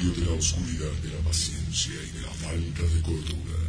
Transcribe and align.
Medio 0.00 0.14
de 0.14 0.30
la 0.30 0.32
oscuridad 0.32 0.92
de 1.02 1.10
la 1.10 1.18
paciencia 1.20 1.92
y 1.92 2.10
de 2.16 2.22
la 2.22 2.30
falta 2.30 2.82
de 2.82 3.02
cordura, 3.02 3.60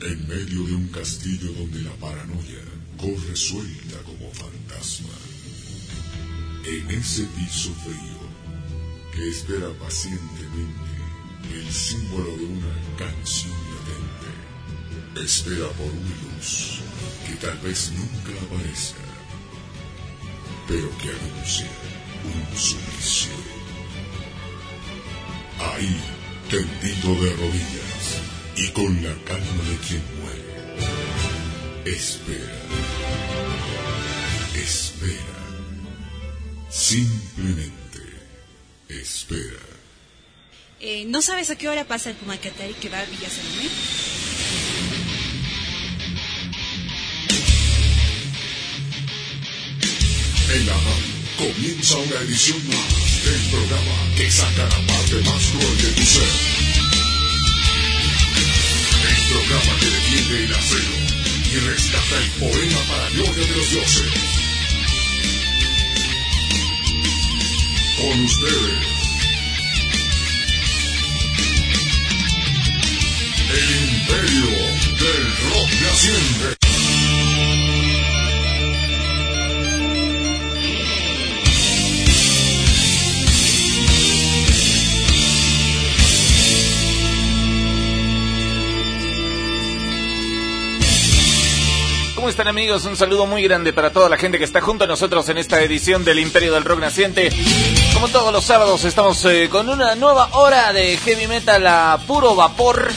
en 0.00 0.28
medio 0.28 0.64
de 0.64 0.74
un 0.74 0.88
castillo 0.88 1.52
donde 1.52 1.82
la 1.82 1.92
paranoia 1.92 2.64
corre 2.96 3.36
suelta 3.36 3.98
como 4.04 4.32
fantasma, 4.32 5.14
en 6.64 6.90
ese 6.90 7.24
piso 7.26 7.72
frío 7.84 8.22
que 9.14 9.28
espera 9.28 9.68
pacientemente 9.78 10.90
el 11.54 11.72
símbolo 11.72 12.36
de 12.36 12.44
una 12.44 12.74
canción 12.98 13.52
latente, 13.52 15.24
espera 15.24 15.68
por 15.68 15.86
una 15.86 16.36
luz 16.36 16.80
que 17.26 17.34
tal 17.36 17.58
vez 17.58 17.92
nunca 17.92 18.32
aparezca 18.46 19.02
pero 20.66 20.88
que 20.98 21.10
anuncia 21.10 21.66
un 22.24 22.56
suplicio. 22.56 23.61
Ahí, 25.58 26.00
tendido 26.50 27.14
de 27.22 27.30
rodillas 27.36 28.20
y 28.56 28.68
con 28.68 29.02
la 29.02 29.14
calma 29.24 29.62
de 29.70 29.76
quien 29.86 30.02
muere, 30.20 31.96
espera, 31.96 32.58
espera, 34.54 35.38
simplemente 36.70 38.00
espera. 38.88 39.60
Eh, 40.80 41.04
¿No 41.06 41.22
sabes 41.22 41.48
a 41.50 41.56
qué 41.56 41.68
hora 41.68 41.84
pasa 41.84 42.10
el 42.10 42.16
Pumacatari 42.16 42.74
que 42.74 42.88
va 42.88 42.98
a 42.98 43.04
Villa 43.04 43.28
Salomé? 43.30 43.68
En 50.54 50.66
la 50.66 50.74
radio 50.74 51.22
comienza 51.38 51.96
una 51.96 52.20
edición 52.20 52.58
más 52.68 53.11
del 53.24 53.40
programa 53.50 54.14
que 54.16 54.30
saca 54.30 54.64
la 54.64 54.86
parte 54.86 55.16
más 55.22 55.42
cruel 55.50 55.76
de 55.78 55.92
tu 55.92 56.02
ser. 56.02 56.32
El 59.10 59.22
programa 59.30 59.80
que 59.80 59.86
defiende 59.86 60.44
el 60.44 60.54
acero 60.54 60.94
y 61.52 61.56
rescata 61.58 62.16
el 62.18 62.30
poema 62.40 62.80
para 62.88 63.10
gloria 63.10 63.46
de 63.46 63.56
los 63.56 63.70
dioses. 63.70 64.12
Con 67.98 68.24
ustedes. 68.24 68.86
El 73.52 73.70
imperio 73.94 74.46
del 74.98 75.36
rock. 75.50 75.72
¿Cómo 75.92 76.61
están 92.32 92.48
amigos? 92.48 92.86
Un 92.86 92.96
saludo 92.96 93.26
muy 93.26 93.42
grande 93.42 93.74
para 93.74 93.92
toda 93.92 94.08
la 94.08 94.16
gente 94.16 94.38
que 94.38 94.44
está 94.44 94.62
junto 94.62 94.84
a 94.84 94.86
nosotros 94.86 95.28
en 95.28 95.36
esta 95.36 95.60
edición 95.60 96.02
del 96.02 96.18
Imperio 96.18 96.54
del 96.54 96.64
Rock 96.64 96.80
Naciente. 96.80 97.30
Como 97.92 98.08
todos 98.08 98.32
los 98.32 98.42
sábados 98.42 98.84
estamos 98.84 99.22
eh, 99.26 99.50
con 99.50 99.68
una 99.68 99.94
nueva 99.96 100.30
hora 100.32 100.72
de 100.72 100.96
heavy 100.96 101.26
metal 101.26 101.66
a 101.66 102.00
puro 102.06 102.34
vapor. 102.34 102.90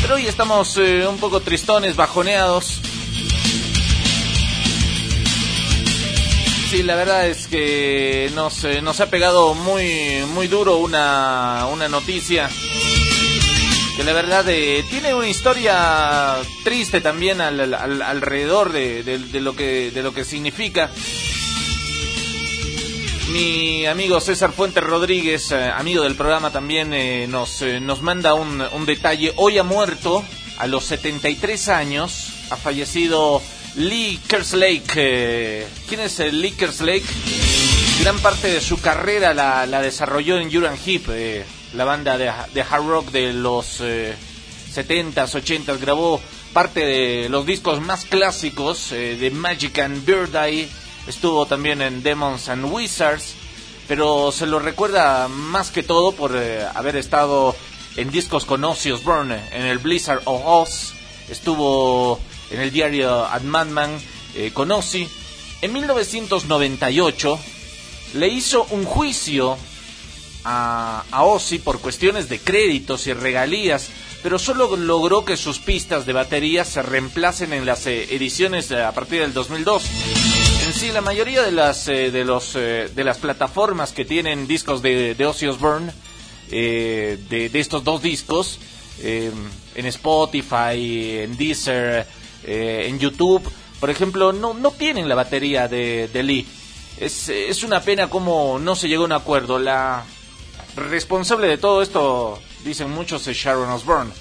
Pero 0.00 0.14
hoy 0.14 0.26
estamos 0.26 0.78
eh, 0.78 1.06
un 1.06 1.18
poco 1.18 1.40
tristones, 1.40 1.94
bajoneados. 1.94 2.80
Sí, 6.70 6.82
la 6.82 6.96
verdad 6.96 7.26
es 7.26 7.46
que 7.46 8.32
nos, 8.34 8.64
eh, 8.64 8.80
nos 8.80 8.98
ha 9.00 9.10
pegado 9.10 9.52
muy, 9.52 10.24
muy 10.32 10.48
duro 10.48 10.78
una, 10.78 11.66
una 11.70 11.90
noticia 11.90 12.48
que 13.96 14.02
la 14.04 14.12
verdad 14.12 14.44
eh, 14.48 14.84
tiene 14.90 15.14
una 15.14 15.28
historia 15.28 16.36
triste 16.64 17.00
también 17.00 17.40
al, 17.40 17.60
al- 17.60 17.74
al- 17.74 18.02
alrededor 18.02 18.72
de, 18.72 19.02
de- 19.02 19.40
lo 19.40 19.54
que 19.54 19.90
de 19.92 20.02
lo 20.02 20.12
que 20.12 20.24
significa. 20.24 20.90
Mi 23.32 23.86
amigo 23.86 24.20
César 24.20 24.52
Fuentes 24.52 24.82
Rodríguez 24.84 25.50
eh, 25.50 25.70
amigo 25.74 26.02
del 26.04 26.14
programa 26.14 26.50
también 26.50 26.92
eh, 26.92 27.26
nos 27.28 27.62
eh, 27.62 27.80
nos 27.80 28.00
manda 28.02 28.34
un, 28.34 28.60
un 28.60 28.86
detalle. 28.86 29.32
Hoy 29.36 29.58
ha 29.58 29.64
muerto 29.64 30.24
a 30.58 30.66
los 30.66 30.84
73 30.84 31.68
años 31.68 32.28
ha 32.50 32.56
fallecido 32.56 33.42
Lee 33.76 34.20
Kerslake 34.28 35.66
quién 35.88 36.00
es 36.00 36.18
Lee 36.20 36.52
Kerslake 36.52 37.02
gran 38.02 38.18
parte 38.20 38.48
de 38.52 38.60
su 38.60 38.80
carrera 38.80 39.34
la, 39.34 39.66
la 39.66 39.80
desarrolló 39.82 40.38
en 40.38 40.50
Duran 40.50 40.76
Heap, 40.86 41.08
la 41.74 41.84
banda 41.84 42.16
de, 42.16 42.28
hard 42.28 42.86
rock 42.86 43.10
de 43.10 43.32
los 43.32 43.80
eh, 43.80 44.14
70s, 44.72 45.14
80s. 45.14 45.80
Grabó 45.80 46.20
parte 46.52 46.84
de 46.84 47.28
los 47.28 47.44
discos 47.44 47.80
más 47.80 48.04
clásicos 48.04 48.92
eh, 48.92 49.16
de 49.16 49.30
Magic 49.30 49.78
and 49.78 50.04
Bird 50.04 50.34
Eye. 50.34 50.68
Estuvo 51.06 51.46
también 51.46 51.82
en 51.82 52.02
Demons 52.02 52.48
and 52.48 52.72
Wizards, 52.72 53.34
pero 53.86 54.32
se 54.32 54.46
lo 54.46 54.58
recuerda 54.58 55.28
más 55.28 55.70
que 55.70 55.82
todo 55.82 56.12
por 56.12 56.34
eh, 56.34 56.64
haber 56.74 56.96
estado 56.96 57.54
en 57.96 58.10
discos 58.10 58.44
con 58.44 58.64
Ozzy 58.64 58.90
Osbourne, 58.90 59.40
en 59.52 59.66
el 59.66 59.78
Blizzard 59.78 60.22
of 60.24 60.42
Oz. 60.44 60.94
Estuvo 61.28 62.20
en 62.50 62.60
el 62.60 62.70
diario 62.70 63.24
Ad 63.26 63.42
Madman 63.42 63.98
eh, 64.34 64.50
con 64.52 64.70
Ozzy. 64.70 65.08
En 65.62 65.72
1998 65.72 67.38
le 68.14 68.28
hizo 68.28 68.66
un 68.70 68.84
juicio 68.84 69.56
a, 70.44 71.04
a 71.10 71.24
por 71.64 71.80
cuestiones 71.80 72.28
de 72.28 72.38
créditos 72.38 73.06
y 73.06 73.12
regalías, 73.12 73.88
pero 74.22 74.38
solo 74.38 74.76
logró 74.76 75.24
que 75.24 75.36
sus 75.36 75.58
pistas 75.58 76.06
de 76.06 76.12
batería 76.12 76.64
se 76.64 76.82
reemplacen 76.82 77.52
en 77.52 77.66
las 77.66 77.86
eh, 77.86 78.14
ediciones 78.14 78.70
eh, 78.70 78.82
a 78.82 78.92
partir 78.92 79.20
del 79.20 79.32
2002. 79.32 79.84
En 80.66 80.72
sí, 80.72 80.92
la 80.92 81.02
mayoría 81.02 81.42
de 81.42 81.52
las 81.52 81.88
eh, 81.88 82.10
de 82.10 82.24
los 82.24 82.54
de 82.54 83.04
las 83.04 83.18
plataformas 83.18 83.92
que 83.92 84.06
tienen 84.06 84.46
discos 84.46 84.80
de, 84.80 85.14
de 85.14 85.26
Ozzy 85.26 85.46
Osbourne, 85.46 85.92
eh, 86.50 87.18
de, 87.28 87.48
de 87.50 87.60
estos 87.60 87.84
dos 87.84 88.00
discos, 88.00 88.58
eh, 89.02 89.30
en 89.74 89.86
Spotify, 89.86 91.18
en 91.20 91.36
Deezer, 91.36 92.06
en 92.46 92.98
YouTube, 92.98 93.42
por 93.80 93.90
ejemplo, 93.90 94.32
no, 94.32 94.54
no 94.54 94.70
tienen 94.70 95.08
la 95.08 95.14
batería 95.14 95.68
de, 95.68 96.08
de 96.08 96.22
Lee. 96.22 96.46
Es, 96.98 97.28
es 97.28 97.62
una 97.62 97.80
pena 97.80 98.08
como 98.08 98.58
no 98.58 98.76
se 98.76 98.88
llegó 98.88 99.02
a 99.02 99.06
un 99.06 99.12
acuerdo. 99.12 99.58
La 99.58 100.04
responsable 100.76 101.46
de 101.46 101.58
todo 101.58 101.82
esto, 101.82 102.38
dicen 102.64 102.90
muchos, 102.90 103.26
es 103.26 103.36
Sharon 103.36 103.70
Osbourne. 103.70 104.12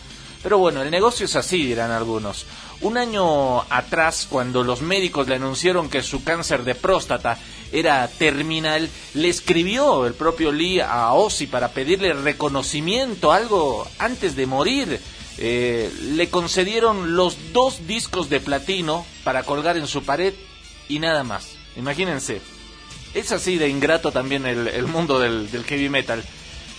Pero 0.44 0.58
bueno, 0.58 0.82
el 0.82 0.92
negocio 0.92 1.26
es 1.26 1.36
así, 1.38 1.66
dirán 1.66 1.92
algunos. 1.92 2.46
Un 2.82 2.98
año 2.98 3.62
atrás, 3.62 4.28
cuando 4.30 4.62
los 4.62 4.82
médicos 4.82 5.30
le 5.30 5.36
anunciaron 5.36 5.90
que 5.90 6.04
su 6.04 6.22
cáncer 6.24 6.66
de 6.66 6.76
próstata 6.76 7.40
era 7.72 8.06
terminal, 8.10 8.90
le 9.14 9.30
escribió 9.30 10.06
el 10.06 10.14
propio 10.14 10.52
Lee 10.52 10.82
a 10.82 11.14
Ozzy 11.14 11.48
para 11.48 11.70
pedirle 11.70 12.14
reconocimiento, 12.14 13.32
algo 13.32 13.88
antes 14.00 14.36
de 14.36 14.46
morir. 14.46 15.00
Eh, 15.38 15.92
le 16.02 16.30
concedieron 16.30 17.16
los 17.16 17.54
dos 17.54 17.88
discos 17.88 18.30
de 18.30 18.42
platino 18.42 19.06
para 19.24 19.44
colgar 19.44 19.78
en 19.78 19.88
su 19.88 20.04
pared 20.04 20.34
y 20.90 21.00
nada 21.00 21.24
más. 21.24 21.56
Imagínense. 21.78 22.42
Es 23.14 23.32
así 23.32 23.58
de 23.58 23.70
ingrato 23.70 24.12
también 24.12 24.46
el, 24.46 24.88
mundo 24.88 25.20
del 25.20 25.64
heavy 25.66 25.88
metal. 25.88 26.24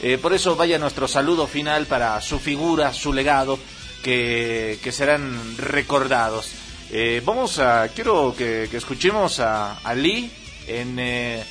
Eh, 0.07 0.19
por 0.19 0.35
eso 0.35 0.55
vaya 0.55 0.79
nuestro 0.79 1.09
saludo 1.09 1.47
final 1.47 1.87
para 1.87 2.21
su 2.21 2.39
figura, 2.39 2.93
su 2.93 3.11
legado, 3.15 3.59
que, 4.03 4.79
serán 4.93 5.57
recordados. 5.57 6.53
Eh, 6.91 7.23
vamos 7.25 7.59
a, 7.59 7.89
quiero 7.89 8.35
que, 8.37 8.65
escuchemos 8.65 9.41
a, 9.41 9.79
a 9.79 9.95
Lee 9.95 10.31
en 10.67 10.99
eh, 10.99 11.43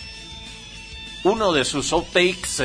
uno 1.23 1.51
de 1.51 1.65
sus 1.65 1.91
outtakes 1.94 2.61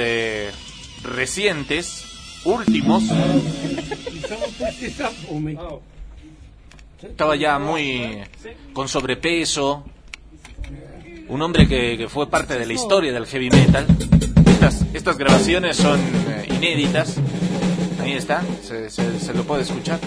recientes, 1.02 2.04
últimos. 2.44 3.04
Estaba 7.02 7.34
ya 7.34 7.58
muy 7.58 8.24
con 8.74 8.88
sobrepeso. 8.88 9.84
Un 11.28 11.40
hombre 11.40 11.66
que 11.66 12.08
fue 12.10 12.28
parte 12.28 12.58
de 12.58 12.66
la 12.66 12.74
historia 12.74 13.10
del 13.10 13.24
heavy 13.24 13.48
metal. 13.48 13.86
Estas, 14.92 15.16
grabaciones 15.18 15.76
son 15.76 15.98
eh, 16.28 16.46
inéditas. 16.54 17.14
Ahí 18.02 18.12
está, 18.12 18.42
se- 18.66 18.90
se 18.90 19.34
lo 19.34 19.44
puede 19.44 19.62
escuchar. 19.62 19.98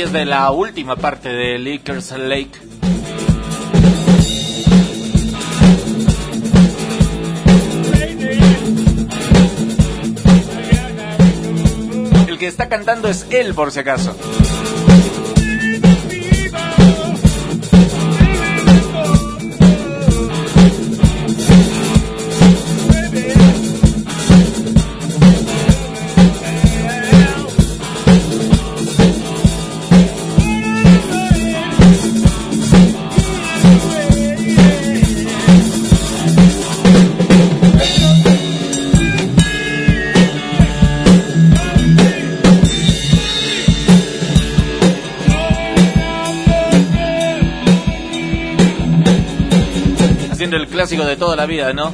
Es 0.00 0.12
de 0.12 0.24
la 0.24 0.52
última 0.52 0.94
parte 0.94 1.28
de 1.28 1.58
Lickers 1.58 2.12
Lake. 2.12 2.52
El 12.28 12.38
que 12.38 12.46
está 12.46 12.68
cantando 12.68 13.08
es 13.08 13.26
él, 13.30 13.54
por 13.54 13.72
si 13.72 13.80
acaso. 13.80 14.14
Toda 51.18 51.36
la 51.36 51.46
vida, 51.46 51.72
¿no? 51.72 51.92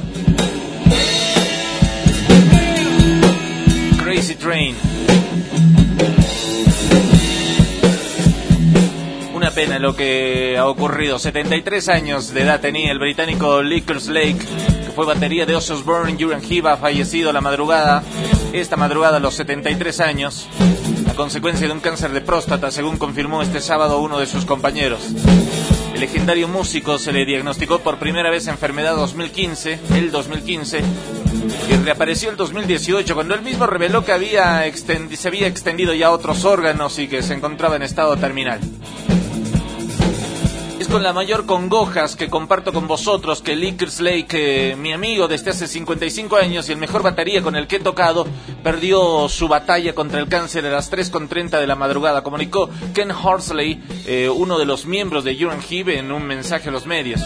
Crazy 4.03 4.35
Train. 4.35 4.75
Una 9.33 9.51
pena 9.51 9.79
lo 9.79 9.95
que 9.95 10.57
ha 10.57 10.67
ocurrido. 10.67 11.17
73 11.17 11.89
años 11.89 12.33
de 12.33 12.41
edad 12.43 12.61
tenía 12.61 12.91
el 12.91 12.99
británico 12.99 13.63
Lickers 13.63 14.07
Lake, 14.07 14.37
que 14.85 14.91
fue 14.95 15.05
batería 15.05 15.45
de 15.45 15.55
Ozzy 15.55 15.73
Osbourne. 15.73 16.17
Jurgen 16.19 16.41
Hiva 16.47 16.77
fallecido 16.77 17.33
la 17.33 17.41
madrugada, 17.41 18.03
esta 18.53 18.77
madrugada 18.77 19.17
a 19.17 19.19
los 19.19 19.33
73 19.33 19.99
años, 20.01 20.47
a 21.09 21.13
consecuencia 21.15 21.67
de 21.67 21.73
un 21.73 21.79
cáncer 21.79 22.11
de 22.11 22.21
próstata, 22.21 22.69
según 22.71 22.97
confirmó 22.97 23.41
este 23.41 23.59
sábado 23.59 23.99
uno 23.99 24.19
de 24.19 24.27
sus 24.27 24.45
compañeros. 24.45 25.01
El 25.95 26.01
legendario 26.01 26.49
músico 26.49 26.99
se 26.99 27.13
le 27.13 27.23
diagnosticó 27.23 27.79
por 27.79 27.99
primera 27.99 28.29
vez 28.29 28.47
enfermedad 28.47 28.97
2015, 28.97 29.79
el 29.95 30.11
2015, 30.11 30.81
y 31.69 31.73
reapareció 31.85 32.29
el 32.29 32.35
2018 32.35 33.15
cuando 33.15 33.33
él 33.33 33.41
mismo 33.41 33.65
reveló 33.65 34.03
que 34.03 34.11
había 34.11 34.69
se 34.73 35.27
había 35.29 35.47
extendido 35.47 35.93
ya 35.93 36.07
a 36.07 36.11
otros 36.11 36.43
órganos 36.43 36.99
y 36.99 37.07
que 37.07 37.23
se 37.23 37.33
encontraba 37.33 37.77
en 37.77 37.83
estado 37.83 38.17
terminal. 38.17 38.59
Es 40.77 40.89
con 40.89 41.03
la 41.03 41.13
mayor 41.13 41.45
congojas 41.45 42.17
que 42.17 42.29
comparto 42.29 42.73
con 42.73 42.85
vosotros 42.85 43.41
que 43.41 43.55
Lickers 43.55 44.01
Lake, 44.01 44.71
eh, 44.71 44.75
mi 44.75 44.91
amigo 44.91 45.27
desde 45.29 45.51
hace 45.51 45.67
55 45.67 46.35
años 46.35 46.67
y 46.67 46.73
el 46.73 46.77
mejor 46.77 47.01
batería 47.01 47.41
con 47.41 47.55
el 47.55 47.65
que 47.65 47.77
he 47.77 47.79
tocado, 47.79 48.27
perdió 48.61 49.29
su 49.29 49.47
batalla 49.47 49.95
contra 49.95 50.19
el 50.19 50.27
cáncer 50.27 50.65
a 50.65 50.71
las 50.71 50.91
3.30 50.91 51.61
de 51.61 51.67
la 51.67 51.75
madrugada, 51.75 52.23
comunicó 52.23 52.69
Ken 52.93 53.11
Horsley, 53.11 53.81
eh, 54.05 54.27
uno 54.29 54.59
de 54.59 54.65
los 54.65 54.85
miembros 54.85 55.23
de 55.23 55.35
Jurgen 55.35 55.61
Hive, 55.67 55.97
en 55.97 56.11
un 56.11 56.23
mensaje 56.23 56.67
a 56.67 56.71
los 56.73 56.85
medios. 56.85 57.21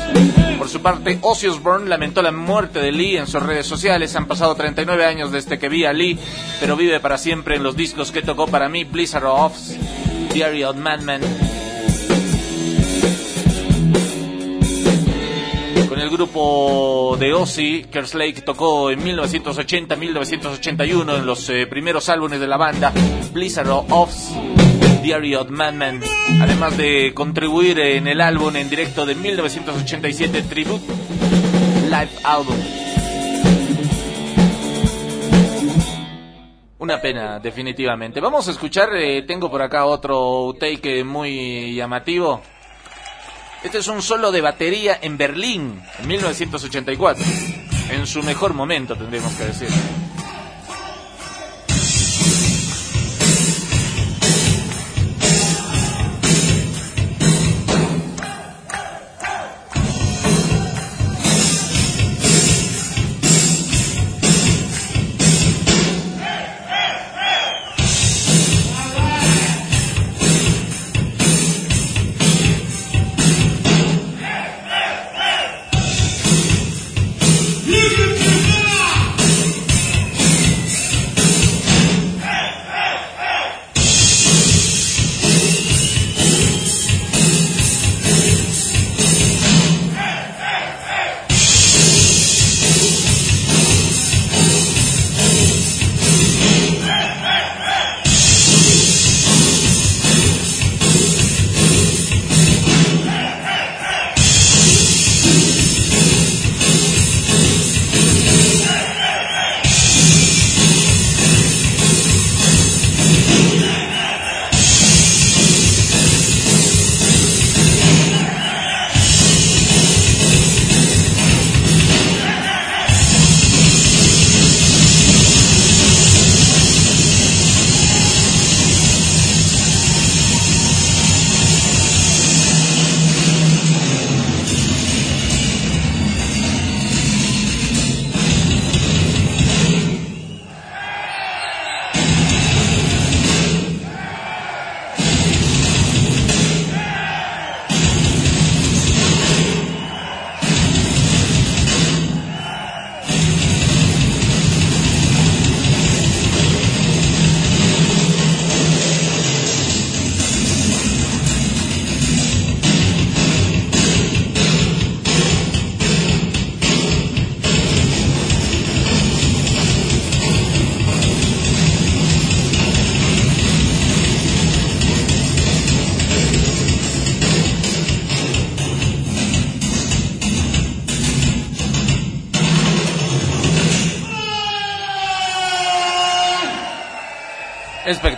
Por 0.59 0.69
su 0.69 0.81
parte, 0.81 1.17
Ozzy 1.21 1.47
Osbourne 1.47 1.89
lamentó 1.89 2.21
la 2.21 2.31
muerte 2.31 2.79
de 2.79 2.91
Lee 2.91 3.17
en 3.17 3.25
sus 3.25 3.41
redes 3.41 3.65
sociales. 3.65 4.15
Han 4.15 4.27
pasado 4.27 4.53
39 4.53 5.05
años 5.05 5.31
desde 5.31 5.57
que 5.57 5.69
vi 5.69 5.85
a 5.85 5.93
Lee, 5.93 6.19
pero 6.59 6.75
vive 6.75 6.99
para 6.99 7.17
siempre 7.17 7.55
en 7.55 7.63
los 7.63 7.75
discos 7.75 8.11
que 8.11 8.21
tocó 8.21 8.45
para 8.45 8.69
mí, 8.69 8.83
Blizzard 8.83 9.25
of 9.25 9.53
Diary 10.33 10.63
of 10.63 10.75
Madman, 10.75 11.21
grupo 16.19 17.15
de 17.17 17.33
Ozzy, 17.33 17.85
Kerslake 17.89 18.41
tocó 18.41 18.91
en 18.91 19.01
1980-1981 19.05 21.17
en 21.17 21.25
los 21.25 21.49
eh, 21.49 21.65
primeros 21.65 22.09
álbumes 22.09 22.41
de 22.41 22.47
la 22.47 22.57
banda, 22.57 22.91
Blizzard 23.31 23.69
of 23.69 24.13
Diary 25.01 25.35
of 25.35 25.49
Madman, 25.49 26.01
además 26.41 26.75
de 26.75 27.13
contribuir 27.13 27.79
en 27.79 28.07
el 28.07 28.19
álbum 28.19 28.53
en 28.57 28.69
directo 28.69 29.05
de 29.05 29.15
1987 29.15 30.41
Tribute 30.41 30.83
Live 31.85 32.11
Album. 32.25 32.57
Una 36.79 36.99
pena, 36.99 37.39
definitivamente. 37.39 38.19
Vamos 38.19 38.45
a 38.49 38.51
escuchar, 38.51 38.89
eh, 38.97 39.21
tengo 39.21 39.49
por 39.49 39.61
acá 39.61 39.85
otro 39.85 40.53
take 40.59 41.05
muy 41.05 41.75
llamativo. 41.75 42.41
Este 43.63 43.79
es 43.79 43.87
un 43.87 44.01
solo 44.01 44.31
de 44.31 44.39
batería 44.39 44.97
en 45.01 45.17
Berlín, 45.17 45.81
en 45.99 46.07
1984. 46.07 47.23
En 47.91 48.07
su 48.07 48.23
mejor 48.23 48.53
momento, 48.53 48.95
tendríamos 48.95 49.33
que 49.33 49.45
decir. 49.45 49.69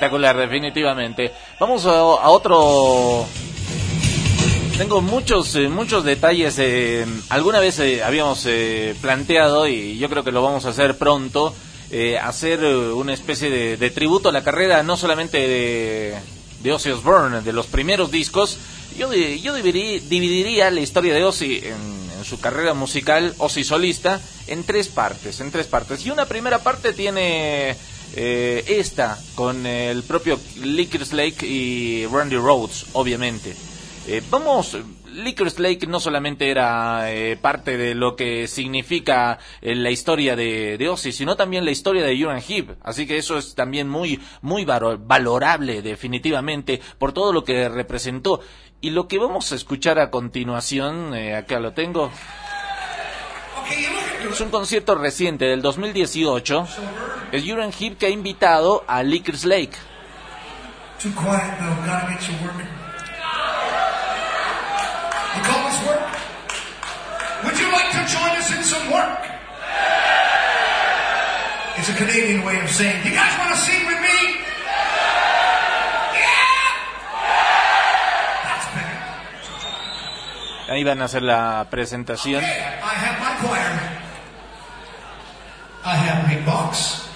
Espectacular, 0.01 0.35
definitivamente. 0.35 1.31
Vamos 1.59 1.85
a, 1.85 2.01
otro. 2.01 3.23
Tengo 4.75 4.99
muchos 4.99 5.55
eh, 5.55 5.69
muchos 5.69 6.03
detalles. 6.03 6.55
eh, 6.57 7.05
alguna 7.29 7.59
vez 7.59 7.77
eh, 7.77 8.01
habíamos 8.03 8.47
eh, 8.47 8.95
planteado 8.99 9.67
y 9.67 9.99
yo 9.99 10.09
creo 10.09 10.23
que 10.23 10.31
lo 10.31 10.41
vamos 10.41 10.65
a 10.65 10.69
hacer 10.69 10.97
pronto. 10.97 11.53
eh, 11.91 12.17
hacer 12.17 12.65
una 12.65 13.13
especie 13.13 13.51
de, 13.77 13.89
tributo 13.91 14.29
a 14.29 14.31
la 14.31 14.43
carrera 14.43 14.81
no 14.81 14.97
solamente 14.97 15.37
de, 15.37 16.15
de 16.63 16.73
Ozzy 16.73 16.89
Osbourne, 16.89 17.41
de 17.41 17.53
los 17.53 17.67
primeros 17.67 18.09
discos. 18.09 18.57
Yo, 18.97 19.13
yo 19.13 19.53
dividiría, 19.53 19.99
dividiría 20.09 20.71
la 20.71 20.79
historia 20.81 21.13
de 21.13 21.23
Ozzy 21.25 21.57
en, 21.63 21.75
en 22.17 22.25
su 22.25 22.39
carrera 22.39 22.73
musical, 22.73 23.35
Ozzy 23.37 23.63
solista, 23.63 24.19
en 24.47 24.63
tres 24.63 24.87
partes, 24.87 25.39
en 25.41 25.51
tres 25.51 25.67
partes. 25.67 26.03
Y 26.07 26.09
una 26.09 26.25
primera 26.25 26.57
parte 26.59 26.91
tiene 26.91 27.75
eh, 28.15 28.63
esta 28.67 29.17
con 29.35 29.65
el 29.65 30.03
propio 30.03 30.39
Lickers 30.61 31.13
Lake 31.13 31.45
y 31.45 32.05
Randy 32.07 32.37
Rhodes, 32.37 32.87
obviamente. 32.93 33.55
Eh, 34.07 34.21
vamos, 34.29 34.75
Lickers 35.13 35.59
Lake 35.59 35.87
no 35.87 35.99
solamente 35.99 36.49
era 36.49 37.11
eh, 37.11 37.37
parte 37.37 37.77
de 37.77 37.95
lo 37.95 38.15
que 38.15 38.47
significa 38.47 39.39
eh, 39.61 39.75
la 39.75 39.91
historia 39.91 40.35
de, 40.35 40.77
de 40.77 40.89
Ozzy, 40.89 41.11
sino 41.11 41.35
también 41.35 41.65
la 41.65 41.71
historia 41.71 42.03
de 42.03 42.13
Uriah 42.13 42.39
Heep. 42.39 42.77
Así 42.81 43.05
que 43.05 43.17
eso 43.17 43.37
es 43.37 43.55
también 43.55 43.89
muy, 43.89 44.19
muy 44.41 44.65
valorable, 44.65 45.81
definitivamente, 45.81 46.81
por 46.97 47.13
todo 47.13 47.33
lo 47.33 47.43
que 47.43 47.69
representó. 47.69 48.41
Y 48.79 48.91
lo 48.91 49.07
que 49.07 49.19
vamos 49.19 49.51
a 49.51 49.55
escuchar 49.55 49.99
a 49.99 50.09
continuación, 50.09 51.13
eh, 51.13 51.35
acá 51.35 51.59
lo 51.59 51.73
tengo, 51.73 52.11
es 54.31 54.41
un 54.41 54.49
concierto 54.49 54.95
reciente 54.95 55.45
del 55.45 55.61
2018. 55.61 56.67
Es 57.31 57.45
Uriah 57.45 57.71
Heep 57.71 57.97
que 57.97 58.07
ha 58.07 58.09
invitado 58.09 58.83
a 58.87 59.03
Lickers 59.03 59.45
Lake. 59.45 59.77
Too 60.99 61.11
quiet 61.15 61.57
though, 61.59 61.85
gotta 61.87 62.11
get 62.11 62.27
you 62.27 62.35
working. 62.43 62.67
You 65.35 65.41
call 65.47 65.63
this 65.63 65.79
work? 65.87 66.03
Would 67.45 67.57
you 67.57 67.71
like 67.71 67.89
to 67.91 68.03
join 68.11 68.31
us 68.35 68.51
in 68.51 68.63
some 68.63 68.91
work? 68.91 69.19
It's 71.77 71.87
a 71.87 71.93
Canadian 71.93 72.43
way 72.43 72.59
of 72.59 72.69
saying, 72.69 73.03
you 73.05 73.11
guys 73.11 73.39
want 73.39 73.55
to 73.55 73.61
sing 73.61 73.87
with 73.87 74.01
me? 74.01 74.35
Yeah! 76.19 76.51
That's 78.43 78.67
better. 78.75 78.99
Ahí 80.73 80.83
van 80.83 81.01
a 81.01 81.05
hacer 81.05 81.23
la 81.23 81.65
presentación. 81.71 82.43
I 82.43 82.47
have 82.47 83.19
my 83.21 83.35
choir. 83.47 83.79
I 85.85 85.95
have 85.95 86.27
my 86.27 86.45
box. 86.45 87.07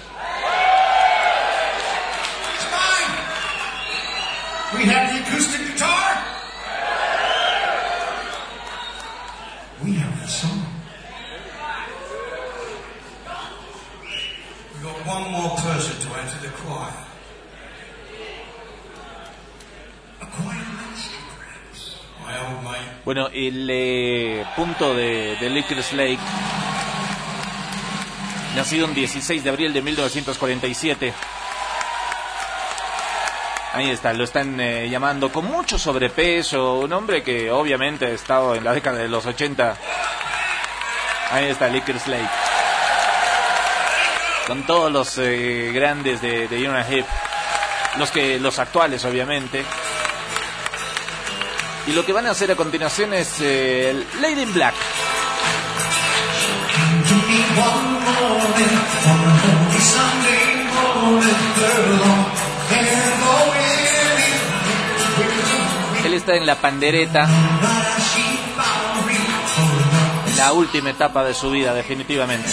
We 4.74 4.84
have 4.84 5.14
the 5.14 5.22
acoustic 5.22 5.60
guitar. 5.60 6.24
We 9.84 9.92
have 9.94 10.20
the 10.20 10.26
song. 10.28 10.66
We 14.74 14.82
got 14.82 15.06
one 15.06 15.30
more 15.30 15.56
person 15.56 16.00
to 16.00 16.18
enter 16.18 16.40
the 16.42 16.52
choir. 16.56 17.06
Bueno, 23.04 23.28
el 23.32 24.44
punto 24.56 24.92
de, 24.94 25.36
de 25.36 25.48
Lickers 25.48 25.92
Lake, 25.92 26.18
nacido 28.56 28.86
el 28.86 28.94
16 28.94 29.44
de 29.44 29.50
abril 29.50 29.72
de 29.72 29.80
1947. 29.80 31.14
Ahí 33.76 33.90
está, 33.90 34.14
lo 34.14 34.24
están 34.24 34.58
eh, 34.58 34.88
llamando 34.88 35.30
con 35.30 35.44
mucho 35.44 35.78
sobrepeso, 35.78 36.78
un 36.78 36.90
hombre 36.94 37.22
que 37.22 37.50
obviamente 37.50 38.06
ha 38.06 38.08
estado 38.08 38.54
en 38.54 38.64
la 38.64 38.72
década 38.72 38.96
de 38.96 39.06
los 39.06 39.26
80. 39.26 39.76
Ahí 41.30 41.44
está 41.44 41.68
Lickers 41.68 42.06
Lake. 42.06 42.26
Con 44.46 44.62
todos 44.62 44.90
los 44.90 45.18
eh, 45.18 45.72
grandes 45.74 46.22
de, 46.22 46.48
de 46.48 46.58
Heep. 46.58 47.04
Los, 47.98 48.10
que, 48.10 48.40
los 48.40 48.58
actuales, 48.58 49.04
obviamente. 49.04 49.62
Y 51.86 51.92
lo 51.92 52.02
que 52.06 52.14
van 52.14 52.26
a 52.28 52.30
hacer 52.30 52.50
a 52.50 52.56
continuación 52.56 53.12
es 53.12 53.34
eh, 53.42 54.06
Lady 54.22 54.40
in 54.40 54.54
Black. 54.54 54.74
En 66.28 66.44
la 66.44 66.56
pandereta, 66.56 67.28
la 70.36 70.52
última 70.52 70.90
etapa 70.90 71.22
de 71.22 71.32
su 71.34 71.50
vida, 71.52 71.72
definitivamente. 71.72 72.50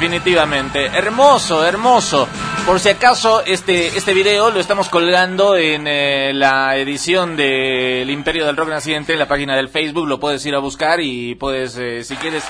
Definitivamente. 0.00 0.86
Hermoso, 0.86 1.66
hermoso. 1.66 2.26
Por 2.64 2.80
si 2.80 2.88
acaso, 2.88 3.42
este, 3.44 3.88
este 3.88 4.14
video 4.14 4.50
lo 4.50 4.58
estamos 4.58 4.88
colgando 4.88 5.56
en 5.56 5.86
eh, 5.86 6.32
la 6.32 6.78
edición 6.78 7.36
del 7.36 8.08
Imperio 8.08 8.46
del 8.46 8.56
Rock 8.56 8.70
Naciente, 8.70 9.12
en 9.12 9.18
la 9.18 9.28
página 9.28 9.54
del 9.56 9.68
Facebook. 9.68 10.08
Lo 10.08 10.18
puedes 10.18 10.44
ir 10.46 10.54
a 10.54 10.58
buscar 10.58 11.00
y 11.00 11.34
puedes, 11.34 11.76
eh, 11.76 12.02
si 12.02 12.16
quieres, 12.16 12.44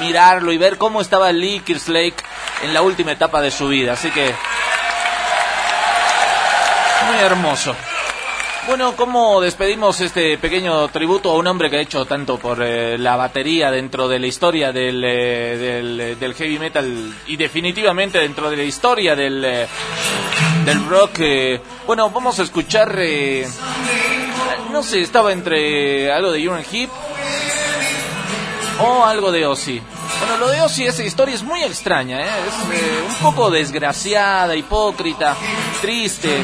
mirarlo 0.00 0.50
y 0.50 0.58
ver 0.58 0.78
cómo 0.78 1.00
estaba 1.00 1.30
Lee 1.30 1.62
Kerslake 1.64 2.24
en 2.64 2.74
la 2.74 2.82
última 2.82 3.12
etapa 3.12 3.40
de 3.40 3.52
su 3.52 3.68
vida. 3.68 3.92
Así 3.92 4.10
que. 4.10 4.34
Muy 7.06 7.18
hermoso. 7.18 7.76
Bueno, 8.66 8.96
¿cómo 8.96 9.40
despedimos 9.40 10.00
este 10.00 10.38
pequeño 10.38 10.88
tributo 10.88 11.30
a 11.30 11.36
un 11.36 11.46
hombre 11.46 11.70
que 11.70 11.76
ha 11.76 11.80
hecho 11.80 12.04
tanto 12.04 12.36
por 12.36 12.60
eh, 12.62 12.98
la 12.98 13.14
batería 13.14 13.70
dentro 13.70 14.08
de 14.08 14.18
la 14.18 14.26
historia 14.26 14.72
del, 14.72 15.04
eh, 15.04 15.56
del, 15.56 16.18
del 16.18 16.34
heavy 16.34 16.58
metal 16.58 17.14
y 17.28 17.36
definitivamente 17.36 18.18
dentro 18.18 18.50
de 18.50 18.56
la 18.56 18.64
historia 18.64 19.14
del, 19.14 19.44
eh, 19.44 19.68
del 20.64 20.84
rock? 20.86 21.20
bueno, 21.86 22.10
vamos 22.10 22.40
a 22.40 22.42
escuchar, 22.42 22.98
no 24.72 24.82
sé, 24.82 25.00
estaba 25.00 25.32
entre 25.32 26.10
algo 26.10 26.32
de 26.32 26.48
Urine 26.48 26.66
Hip 26.72 26.90
o 28.80 29.04
algo 29.04 29.30
de 29.30 29.46
Ozzy. 29.46 29.80
Bueno, 30.18 30.38
lo 30.38 30.48
de 30.48 30.62
Ozzy, 30.62 30.84
esa 30.84 31.04
historia 31.04 31.34
es 31.34 31.42
muy 31.42 31.62
extraña, 31.62 32.20
¿eh? 32.20 32.28
es 32.48 32.80
eh, 32.80 33.02
un 33.08 33.14
poco 33.16 33.50
desgraciada, 33.50 34.56
hipócrita, 34.56 35.36
triste. 35.80 36.42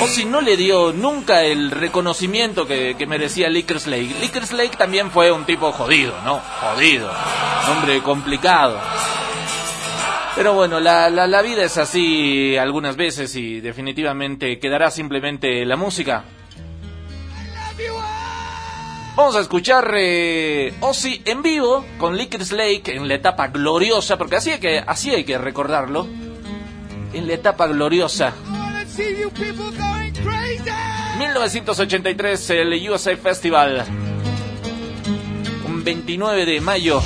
Ozzy 0.00 0.24
no 0.24 0.40
le 0.40 0.56
dio 0.56 0.92
nunca 0.92 1.42
el 1.42 1.70
reconocimiento 1.70 2.66
que, 2.66 2.96
que 2.98 3.06
merecía 3.06 3.48
Lickers 3.48 3.86
Lake. 3.86 4.16
Lickers 4.20 4.52
Lake 4.52 4.76
también 4.76 5.10
fue 5.10 5.30
un 5.30 5.44
tipo 5.44 5.70
jodido, 5.72 6.14
¿no? 6.24 6.40
Jodido. 6.60 7.10
Hombre 7.70 8.02
complicado. 8.02 8.80
Pero 10.34 10.52
bueno, 10.52 10.80
la, 10.80 11.08
la, 11.08 11.26
la 11.26 11.42
vida 11.42 11.64
es 11.64 11.78
así 11.78 12.56
algunas 12.58 12.96
veces 12.96 13.34
y 13.36 13.60
definitivamente 13.60 14.58
quedará 14.58 14.90
simplemente 14.90 15.64
la 15.64 15.76
música. 15.76 16.24
Vamos 19.16 19.34
a 19.34 19.40
escuchar 19.40 19.94
eh, 19.96 20.74
Ozzy 20.80 21.22
en 21.24 21.40
vivo 21.40 21.86
con 21.96 22.18
Lickers 22.18 22.52
Lake 22.52 22.94
en 22.94 23.08
la 23.08 23.14
etapa 23.14 23.48
gloriosa, 23.48 24.18
porque 24.18 24.36
así 24.36 24.50
hay 24.50 24.58
que, 24.58 24.78
así 24.78 25.08
hay 25.08 25.24
que 25.24 25.38
recordarlo. 25.38 26.06
En 27.14 27.26
la 27.26 27.32
etapa 27.32 27.66
gloriosa. 27.66 28.34
1983, 31.18 32.50
el 32.50 32.90
USA 32.90 33.16
Festival. 33.16 33.86
Un 35.66 35.82
29 35.82 36.44
de 36.44 36.60
mayo. 36.60 37.02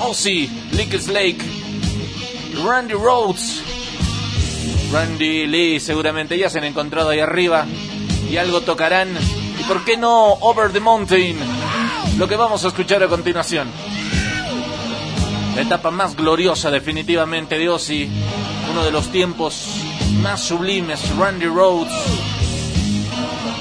Ozzy, 0.00 0.50
Lickers 0.72 1.06
Lake, 1.06 1.38
Randy 2.66 2.94
Rhodes, 2.94 3.62
Randy 4.92 5.46
Lee 5.46 5.78
seguramente 5.78 6.36
ya 6.36 6.50
se 6.50 6.58
han 6.58 6.64
encontrado 6.64 7.10
ahí 7.10 7.20
arriba 7.20 7.66
y 8.28 8.36
algo 8.36 8.62
tocarán. 8.62 9.16
¿Y 9.66 9.68
por 9.68 9.84
qué 9.84 9.96
no 9.96 10.34
Over 10.34 10.70
the 10.70 10.78
Mountain? 10.78 11.36
Lo 12.18 12.28
que 12.28 12.36
vamos 12.36 12.64
a 12.64 12.68
escuchar 12.68 13.02
a 13.02 13.08
continuación. 13.08 13.68
La 15.56 15.62
etapa 15.62 15.90
más 15.90 16.14
gloriosa 16.14 16.70
definitivamente 16.70 17.58
de 17.58 17.68
Ozzy. 17.68 18.08
Uno 18.70 18.84
de 18.84 18.92
los 18.92 19.10
tiempos 19.10 19.66
más 20.22 20.40
sublimes, 20.40 21.00
Randy 21.16 21.46
Rhodes. 21.46 21.92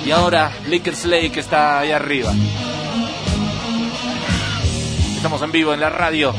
Y 0.05 0.11
ahora 0.11 0.51
Lickers 0.67 1.05
Lake 1.05 1.39
está 1.39 1.79
ahí 1.79 1.91
arriba. 1.91 2.31
Estamos 5.15 5.41
en 5.41 5.51
vivo 5.51 5.73
en 5.73 5.79
la 5.79 5.89
radio, 5.89 6.35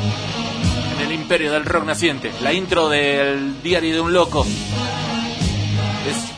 en 0.95 1.07
el 1.07 1.13
imperio 1.13 1.51
del 1.51 1.65
rock 1.65 1.87
naciente. 1.87 2.31
La 2.41 2.53
intro 2.53 2.89
del 2.89 3.61
diario 3.65 3.95
de 3.95 4.01
un 4.01 4.13
loco 4.13 4.47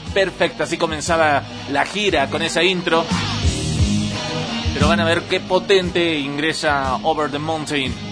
perfecta, 0.09 0.65
así 0.65 0.77
comenzaba 0.77 1.43
la 1.71 1.85
gira 1.85 2.29
con 2.29 2.43
esa 2.43 2.63
intro. 2.63 3.05
Pero 4.75 4.89
van 4.89 5.01
a 5.01 5.05
ver 5.05 5.23
qué 5.23 5.41
potente 5.41 6.19
ingresa 6.19 6.97
Over 7.03 7.31
the 7.31 7.39
Mountain. 7.39 8.08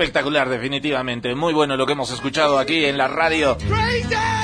Espectacular, 0.00 0.50
definitivamente. 0.50 1.34
Muy 1.34 1.54
bueno 1.54 1.74
lo 1.78 1.86
que 1.86 1.92
hemos 1.94 2.10
escuchado 2.10 2.58
aquí 2.58 2.84
en 2.84 2.98
la 2.98 3.08
radio. 3.08 3.56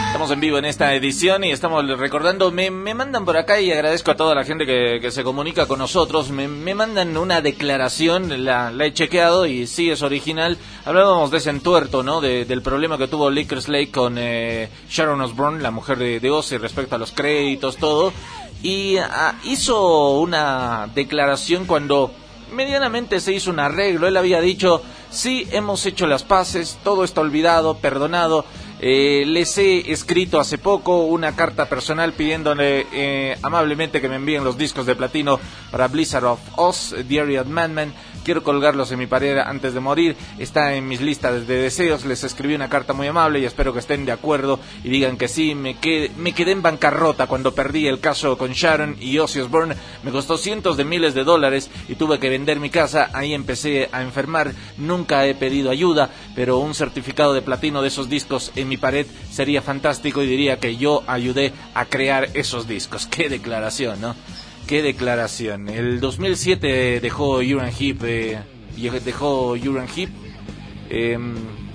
Estamos 0.06 0.30
en 0.30 0.40
vivo 0.40 0.56
en 0.56 0.64
esta 0.64 0.94
edición 0.94 1.44
y 1.44 1.50
estamos 1.50 1.86
recordando, 1.98 2.50
me, 2.50 2.70
me 2.70 2.94
mandan 2.94 3.26
por 3.26 3.36
acá 3.36 3.60
y 3.60 3.70
agradezco 3.70 4.12
a 4.12 4.16
toda 4.16 4.34
la 4.34 4.44
gente 4.44 4.64
que, 4.64 4.98
que 5.02 5.10
se 5.10 5.22
comunica 5.22 5.66
con 5.66 5.78
nosotros, 5.78 6.30
me, 6.30 6.48
me 6.48 6.74
mandan 6.74 7.14
una 7.18 7.42
declaración, 7.42 8.46
la, 8.46 8.70
la 8.70 8.86
he 8.86 8.94
chequeado 8.94 9.44
y 9.44 9.66
sí 9.66 9.90
es 9.90 10.00
original. 10.00 10.56
Hablábamos 10.86 11.30
de 11.30 11.36
ese 11.36 11.50
entuerto, 11.50 12.02
¿no? 12.02 12.22
De- 12.22 12.46
del 12.46 12.62
problema 12.62 12.96
que 12.96 13.06
tuvo 13.08 13.28
Lickers 13.30 13.68
Lake 13.68 13.90
con 13.90 14.16
eh, 14.16 14.70
Sharon 14.88 15.20
Osbourne, 15.20 15.62
la 15.62 15.70
mujer 15.70 15.98
de, 15.98 16.18
de 16.18 16.30
Ozzy, 16.30 16.56
respecto 16.56 16.94
a 16.94 16.98
los 16.98 17.12
créditos, 17.12 17.76
todo. 17.76 18.14
Y 18.62 18.96
ah, 18.96 19.34
hizo 19.44 20.12
una 20.18 20.88
declaración 20.94 21.66
cuando 21.66 22.10
medianamente 22.52 23.20
se 23.20 23.32
hizo 23.32 23.50
un 23.50 23.60
arreglo. 23.60 24.06
Él 24.06 24.16
había 24.16 24.40
dicho, 24.40 24.82
sí, 25.10 25.46
hemos 25.50 25.84
hecho 25.86 26.06
las 26.06 26.22
paces, 26.22 26.78
todo 26.84 27.04
está 27.04 27.20
olvidado, 27.20 27.78
perdonado. 27.78 28.44
Eh, 28.84 29.22
les 29.26 29.56
he 29.58 29.92
escrito 29.92 30.40
hace 30.40 30.58
poco 30.58 31.04
una 31.04 31.36
carta 31.36 31.68
personal 31.68 32.14
pidiéndole 32.14 32.86
eh, 32.92 33.38
amablemente 33.42 34.00
que 34.00 34.08
me 34.08 34.16
envíen 34.16 34.42
los 34.42 34.58
discos 34.58 34.86
de 34.86 34.96
platino 34.96 35.38
para 35.70 35.86
Blizzard 35.86 36.24
of 36.24 36.40
Oz, 36.56 36.94
Diary 37.06 37.38
of 37.38 37.46
Madman. 37.46 37.92
Quiero 38.24 38.42
colgarlos 38.42 38.90
en 38.92 38.98
mi 38.98 39.06
pared 39.06 39.36
antes 39.38 39.74
de 39.74 39.80
morir. 39.80 40.16
Está 40.38 40.74
en 40.74 40.86
mis 40.88 41.00
listas 41.00 41.46
de 41.46 41.56
deseos. 41.56 42.04
Les 42.04 42.22
escribí 42.24 42.54
una 42.54 42.68
carta 42.68 42.92
muy 42.92 43.06
amable 43.06 43.40
y 43.40 43.44
espero 43.44 43.72
que 43.72 43.78
estén 43.80 44.04
de 44.04 44.12
acuerdo 44.12 44.60
y 44.84 44.90
digan 44.90 45.16
que 45.16 45.28
sí. 45.28 45.54
Me, 45.54 45.76
qued- 45.76 46.10
me 46.16 46.32
quedé 46.32 46.52
en 46.52 46.62
bancarrota 46.62 47.26
cuando 47.26 47.54
perdí 47.54 47.86
el 47.86 48.00
caso 48.00 48.38
con 48.38 48.52
Sharon 48.52 48.96
y 49.00 49.18
Ozzy 49.18 49.40
Osbourne. 49.40 49.74
Me 50.02 50.10
costó 50.10 50.36
cientos 50.38 50.76
de 50.76 50.84
miles 50.84 51.14
de 51.14 51.24
dólares 51.24 51.70
y 51.88 51.94
tuve 51.96 52.18
que 52.18 52.28
vender 52.28 52.60
mi 52.60 52.70
casa. 52.70 53.10
Ahí 53.12 53.34
empecé 53.34 53.88
a 53.92 54.02
enfermar. 54.02 54.52
Nunca 54.76 55.26
he 55.26 55.34
pedido 55.34 55.70
ayuda, 55.70 56.10
pero 56.34 56.58
un 56.58 56.74
certificado 56.74 57.34
de 57.34 57.42
platino 57.42 57.82
de 57.82 57.88
esos 57.88 58.08
discos 58.08 58.52
en 58.56 58.68
mi 58.68 58.76
pared 58.76 59.06
sería 59.30 59.62
fantástico 59.62 60.22
y 60.22 60.26
diría 60.26 60.58
que 60.58 60.76
yo 60.76 61.02
ayudé 61.06 61.52
a 61.74 61.84
crear 61.86 62.28
esos 62.34 62.66
discos. 62.68 63.06
Qué 63.10 63.28
declaración, 63.28 64.00
¿no? 64.00 64.14
Qué 64.72 64.80
declaración. 64.80 65.68
El 65.68 66.00
2007 66.00 67.00
dejó 67.02 67.40
Uran 67.40 67.70
Heep, 67.78 67.98
eh, 68.04 68.38
dejó 69.04 69.48
Uran 69.50 69.86
Heep, 69.94 70.08
eh, 70.88 71.18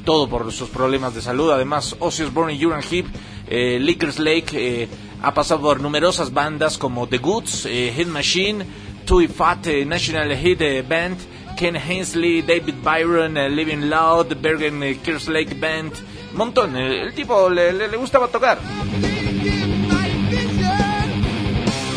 todo 0.03 0.27
por 0.27 0.51
sus 0.51 0.69
problemas 0.69 1.13
de 1.13 1.21
salud. 1.21 1.51
Además, 1.51 1.95
Ozzy 1.99 2.23
Osbourne 2.23 2.55
y 2.55 2.65
Uran 2.65 2.81
Heep, 2.81 3.05
eh, 3.51 3.77
Lickers 3.79 4.17
Lake 4.17 4.47
eh, 4.55 4.87
ha 5.21 5.31
pasado 5.31 5.61
por 5.61 5.79
numerosas 5.79 6.33
bandas 6.33 6.79
como 6.79 7.05
The 7.07 7.19
Goods, 7.19 7.67
eh, 7.67 7.93
Hit 7.95 8.07
Machine, 8.07 8.65
Tui 9.05 9.27
Fat, 9.27 9.67
eh, 9.67 9.85
National 9.85 10.35
Hit 10.35 10.59
Band, 10.89 11.17
Ken 11.55 11.75
Hensley, 11.75 12.41
David 12.41 12.73
Byron, 12.83 13.35
Living 13.55 13.91
Loud, 13.91 14.35
Bergen 14.41 14.99
Kerslake 15.03 15.53
Band, 15.53 15.91
montón. 16.33 16.75
el 16.75 17.13
tipo 17.13 17.47
le, 17.47 17.73
le- 17.73 17.89
le 17.89 17.97
gustaba 17.97 18.27
tocar. 18.27 18.57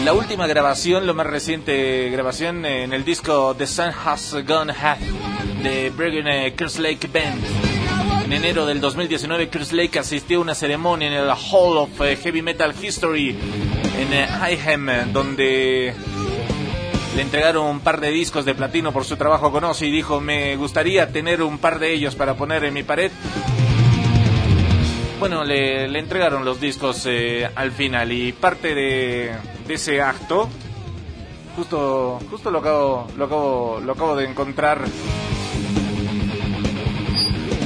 La 0.04 0.14
última 0.14 0.46
grabación, 0.46 1.06
lo 1.06 1.14
más 1.14 1.26
reciente 1.26 2.08
grabación 2.10 2.64
eh, 2.64 2.84
en 2.84 2.92
el 2.92 3.04
disco 3.04 3.54
The 3.56 3.66
Sun 3.66 3.90
Has 4.04 4.34
Gone 4.46 4.72
Half 4.72 5.00
de 5.62 5.90
Bergen 5.90 6.26
eh, 6.26 6.54
Kerslake 6.54 7.06
Band. 7.08 7.70
En 8.24 8.32
enero 8.32 8.64
del 8.64 8.80
2019, 8.80 9.50
Chris 9.50 9.72
Lake 9.72 9.98
asistió 9.98 10.38
a 10.38 10.40
una 10.42 10.54
ceremonia 10.54 11.08
en 11.08 11.14
el 11.14 11.28
Hall 11.28 11.78
of 11.78 12.00
eh, 12.00 12.16
Heavy 12.16 12.42
Metal 12.42 12.72
History 12.80 13.36
en 13.98 14.12
eh, 14.12 14.28
eh, 14.48 15.04
donde 15.12 15.92
le 17.16 17.22
entregaron 17.22 17.66
un 17.66 17.80
par 17.80 18.00
de 18.00 18.10
discos 18.10 18.44
de 18.44 18.54
platino 18.54 18.92
por 18.92 19.04
su 19.04 19.16
trabajo 19.16 19.52
con 19.52 19.64
Ozzy 19.64 19.86
y 19.86 19.90
dijo, 19.90 20.20
me 20.20 20.56
gustaría 20.56 21.10
tener 21.12 21.42
un 21.42 21.58
par 21.58 21.78
de 21.78 21.92
ellos 21.92 22.14
para 22.14 22.34
poner 22.34 22.64
en 22.64 22.72
mi 22.72 22.82
pared. 22.82 23.10
Bueno, 25.18 25.44
le, 25.44 25.86
le 25.88 25.98
entregaron 25.98 26.46
los 26.46 26.60
discos 26.60 27.04
eh, 27.04 27.46
al 27.54 27.72
final 27.72 28.10
y 28.10 28.32
parte 28.32 28.74
de, 28.74 29.32
de 29.66 29.74
ese 29.74 30.00
acto, 30.00 30.48
justo, 31.56 32.18
justo 32.30 32.50
lo 32.50 32.58
acabo, 32.58 33.06
lo 33.16 33.24
acabo, 33.24 33.80
lo 33.84 33.92
acabo 33.92 34.16
de 34.16 34.24
encontrar. 34.26 34.82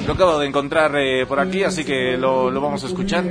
Lo 0.06 0.12
acabo 0.12 0.38
de 0.38 0.46
encontrar 0.46 0.92
eh, 0.96 1.24
por 1.26 1.40
aquí, 1.40 1.62
así 1.62 1.82
que 1.82 2.16
lo, 2.18 2.50
lo 2.50 2.60
vamos 2.60 2.84
a 2.84 2.88
escuchar. 2.88 3.24
Uh, 3.24 3.30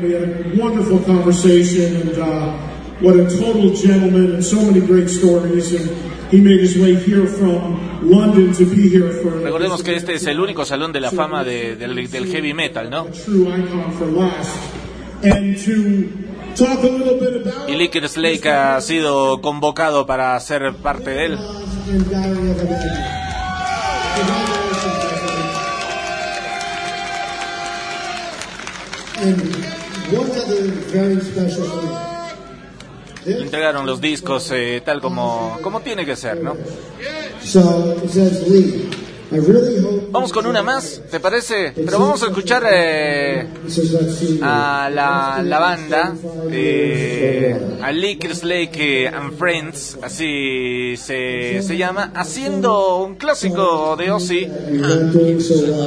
what 3.01 3.15
a 3.15 3.25
total 3.27 3.75
gentleman, 3.75 4.35
and 4.35 4.43
so 4.43 4.61
many 4.61 4.79
great 4.81 5.07
stories. 5.09 5.73
And 5.73 5.89
he 6.31 6.39
made 6.41 6.61
his 6.61 6.77
way 6.77 6.95
here 6.95 7.27
from 7.27 7.79
London 8.09 8.53
to 8.53 8.65
be 8.65 8.89
here 8.89 9.09
for 9.21 9.33
Recordemos 9.43 9.83
que 9.83 9.95
este 9.95 10.13
es 10.15 10.25
el 10.25 10.39
único 10.39 10.63
salón 10.65 10.91
de 10.91 10.99
la 11.01 11.11
fama 11.11 11.43
de- 11.43 11.75
del, 11.75 12.09
del 12.09 12.25
heavy 12.27 12.53
metal, 12.53 12.89
¿no? 12.89 13.01
a 13.01 13.11
true 13.11 13.47
icon 13.49 13.91
for 13.93 14.07
last. 14.07 14.55
And 15.23 15.55
to 15.65 16.07
Y 17.67 17.75
Lickers 17.75 18.17
Lake 18.17 18.49
ha 18.49 18.79
sido 18.81 19.41
convocado 19.41 20.05
para 20.05 20.39
ser 20.39 20.73
parte 20.75 21.09
de 21.09 21.25
él. 21.25 21.39
entregaron 33.25 33.85
los 33.85 34.01
discos 34.01 34.51
eh, 34.51 34.81
tal 34.85 35.01
como, 35.01 35.57
como 35.61 35.79
tiene 35.79 36.05
que 36.05 36.15
ser, 36.15 36.41
¿no? 36.41 36.55
So 37.41 37.95
Vamos 40.11 40.31
con 40.31 40.45
una 40.45 40.61
más, 40.61 41.01
¿te 41.09 41.19
parece? 41.19 41.73
Pero 41.75 41.99
vamos 41.99 42.21
a 42.21 42.27
escuchar 42.27 42.63
eh, 42.71 43.47
a 44.41 44.89
la, 44.93 45.41
la 45.43 45.59
banda, 45.59 46.13
eh, 46.51 47.59
a 47.81 47.91
Lickers 47.91 48.43
Lake 48.43 49.07
and 49.07 49.35
Friends, 49.37 49.97
así 50.03 50.95
se, 50.97 51.61
se 51.63 51.77
llama, 51.77 52.11
haciendo 52.15 52.97
un 52.97 53.15
clásico 53.15 53.95
de 53.95 54.11
Ozzy. 54.11 54.47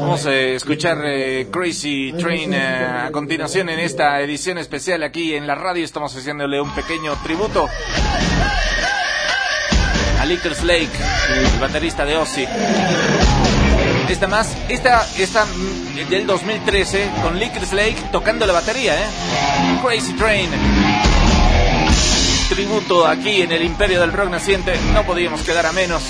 Vamos 0.00 0.26
a 0.26 0.34
escuchar 0.34 0.98
eh, 1.04 1.46
Crazy 1.50 2.14
Train 2.18 2.52
eh, 2.52 2.86
a 3.06 3.10
continuación 3.12 3.68
en 3.68 3.78
esta 3.78 4.20
edición 4.20 4.58
especial 4.58 5.04
aquí 5.04 5.34
en 5.34 5.46
la 5.46 5.54
radio. 5.54 5.84
Estamos 5.84 6.16
haciéndole 6.16 6.60
un 6.60 6.74
pequeño 6.74 7.14
tributo 7.22 7.66
a 10.26 10.28
Lickers 10.28 10.62
Lake, 10.64 10.90
el 11.54 11.60
baterista 11.60 12.04
de 12.04 12.16
Ozzy. 12.16 12.46
Esta 14.08 14.26
más, 14.26 14.56
esta, 14.68 15.06
esta 15.18 15.44
mm, 15.44 16.08
del 16.08 16.26
2013 16.26 17.10
con 17.22 17.38
Lickers 17.38 17.72
Lake 17.72 17.96
tocando 18.10 18.46
la 18.46 18.52
batería, 18.52 18.94
¿eh? 18.94 19.06
Crazy 19.82 20.12
Train. 20.14 20.50
Tributo 22.48 23.06
aquí 23.06 23.42
en 23.42 23.52
el 23.52 23.62
Imperio 23.62 24.00
del 24.00 24.12
Rock 24.12 24.30
naciente, 24.30 24.74
no 24.92 25.04
podíamos 25.04 25.42
quedar 25.42 25.66
a 25.66 25.72
menos. 25.72 26.02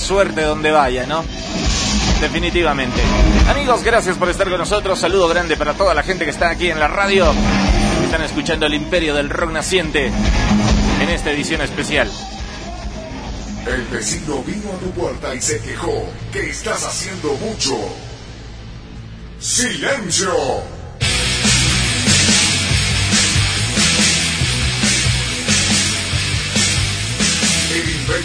Suerte 0.00 0.42
donde 0.42 0.70
vaya, 0.70 1.06
¿no? 1.06 1.24
Definitivamente. 2.20 3.00
Amigos, 3.48 3.82
gracias 3.84 4.16
por 4.16 4.28
estar 4.28 4.48
con 4.48 4.58
nosotros. 4.58 4.98
Saludo 4.98 5.28
grande 5.28 5.56
para 5.56 5.74
toda 5.74 5.94
la 5.94 6.02
gente 6.02 6.24
que 6.24 6.30
está 6.30 6.50
aquí 6.50 6.70
en 6.70 6.80
la 6.80 6.88
radio. 6.88 7.32
Están 8.04 8.22
escuchando 8.22 8.66
el 8.66 8.74
Imperio 8.74 9.14
del 9.14 9.30
Rock 9.30 9.52
Naciente 9.52 10.06
en 11.00 11.08
esta 11.08 11.30
edición 11.30 11.60
especial. 11.60 12.10
El 13.66 13.82
vecino 13.86 14.42
vino 14.42 14.72
a 14.72 14.78
tu 14.78 14.90
puerta 14.90 15.34
y 15.34 15.40
se 15.40 15.60
quejó 15.60 16.08
que 16.32 16.50
estás 16.50 16.84
haciendo 16.84 17.34
mucho. 17.34 17.76
¡Silencio! 19.38 20.79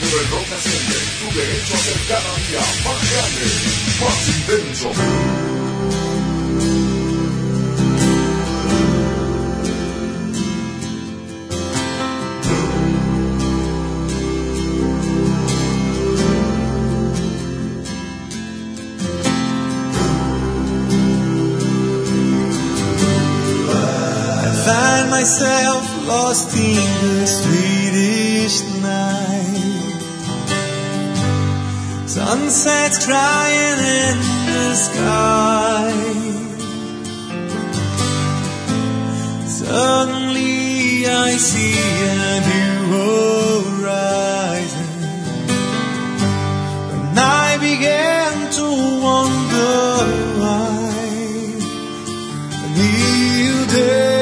Asciende, 0.05 0.95
tu 1.19 1.27
derecho 1.35 1.73
a 1.73 1.77
ser 1.79 1.99
cada 2.07 2.31
día 2.47 2.61
más 2.85 2.99
grande, 3.11 3.45
más 3.99 4.27
intenso. 4.37 4.89
I 23.67 24.53
find 24.65 25.09
myself 25.09 25.83
lost 26.07 26.55
in 26.55 26.75
the 27.19 27.25
Swedish 27.25 28.61
night. 28.83 29.44
Sunsets 32.15 33.05
crying 33.05 33.79
in 34.01 34.17
the 34.47 34.73
sky. 34.73 35.91
Suddenly 39.45 41.07
I 41.07 41.35
see 41.35 41.75
a 41.75 42.39
new 42.51 42.75
horizon. 43.83 44.89
And 46.93 47.19
I 47.19 47.57
began 47.59 48.49
to 48.59 48.67
wonder 49.07 49.75
why 50.39 50.95
a 52.63 52.67
new 52.79 53.55
day, 53.75 54.14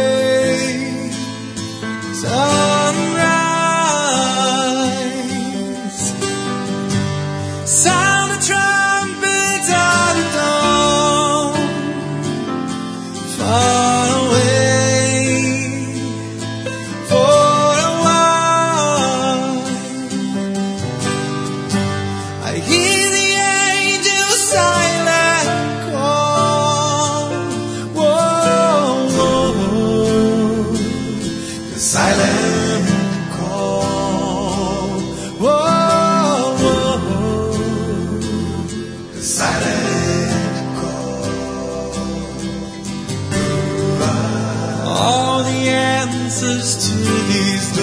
All 44.86 45.44
the 45.44 45.62
answers 45.70 46.88
to 46.88 46.96
these 47.32 47.74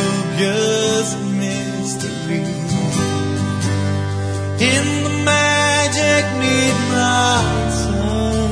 mysteries 2.01 2.49
in 4.61 4.85
the 5.05 5.15
magic 5.25 6.25
midnight 6.39 7.73
sun. 7.83 8.51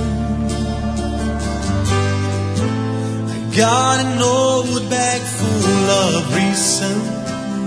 I 3.31 3.57
got 3.57 3.97
an 4.05 4.21
old 4.21 4.91
bag 4.91 5.21
full 5.23 5.91
of 6.05 6.35
recent 6.35 7.05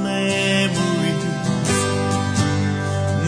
memories, 0.04 1.26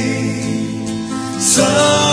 sunrise. 1.39 2.04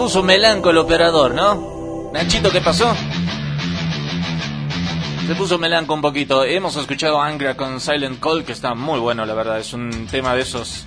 Puso 0.00 0.22
melanco 0.22 0.70
el 0.70 0.78
operador, 0.78 1.34
¿no? 1.34 2.08
Nachito, 2.10 2.50
¿qué 2.50 2.62
pasó? 2.62 2.90
Se 5.26 5.34
puso 5.34 5.58
melanco 5.58 5.92
un 5.92 6.00
poquito. 6.00 6.42
Hemos 6.42 6.74
escuchado 6.76 7.20
Angra 7.20 7.54
con 7.54 7.82
Silent 7.82 8.18
Call, 8.18 8.42
que 8.42 8.52
está 8.52 8.72
muy 8.72 8.98
bueno, 8.98 9.26
la 9.26 9.34
verdad. 9.34 9.58
Es 9.58 9.74
un 9.74 10.06
tema 10.10 10.34
de 10.34 10.40
esos. 10.40 10.86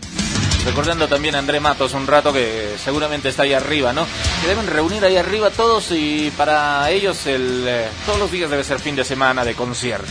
Recordando 0.66 1.08
también 1.08 1.36
a 1.36 1.38
André 1.38 1.60
Matos 1.60 1.94
un 1.94 2.08
rato 2.08 2.34
que 2.34 2.74
seguramente 2.84 3.30
está 3.30 3.44
ahí 3.44 3.54
arriba, 3.54 3.94
¿no? 3.94 4.08
Se 4.42 4.48
deben 4.48 4.66
reunir 4.66 5.06
ahí 5.06 5.16
arriba 5.16 5.52
todos 5.52 5.92
y 5.92 6.34
para 6.36 6.90
ellos 6.90 7.28
el, 7.28 7.66
eh, 7.68 7.90
todos 8.08 8.18
los 8.18 8.32
días 8.32 8.50
debe 8.50 8.64
ser 8.64 8.80
fin 8.80 8.96
de 8.96 9.04
semana 9.04 9.46
de 9.46 9.54
concierto. 9.54 10.10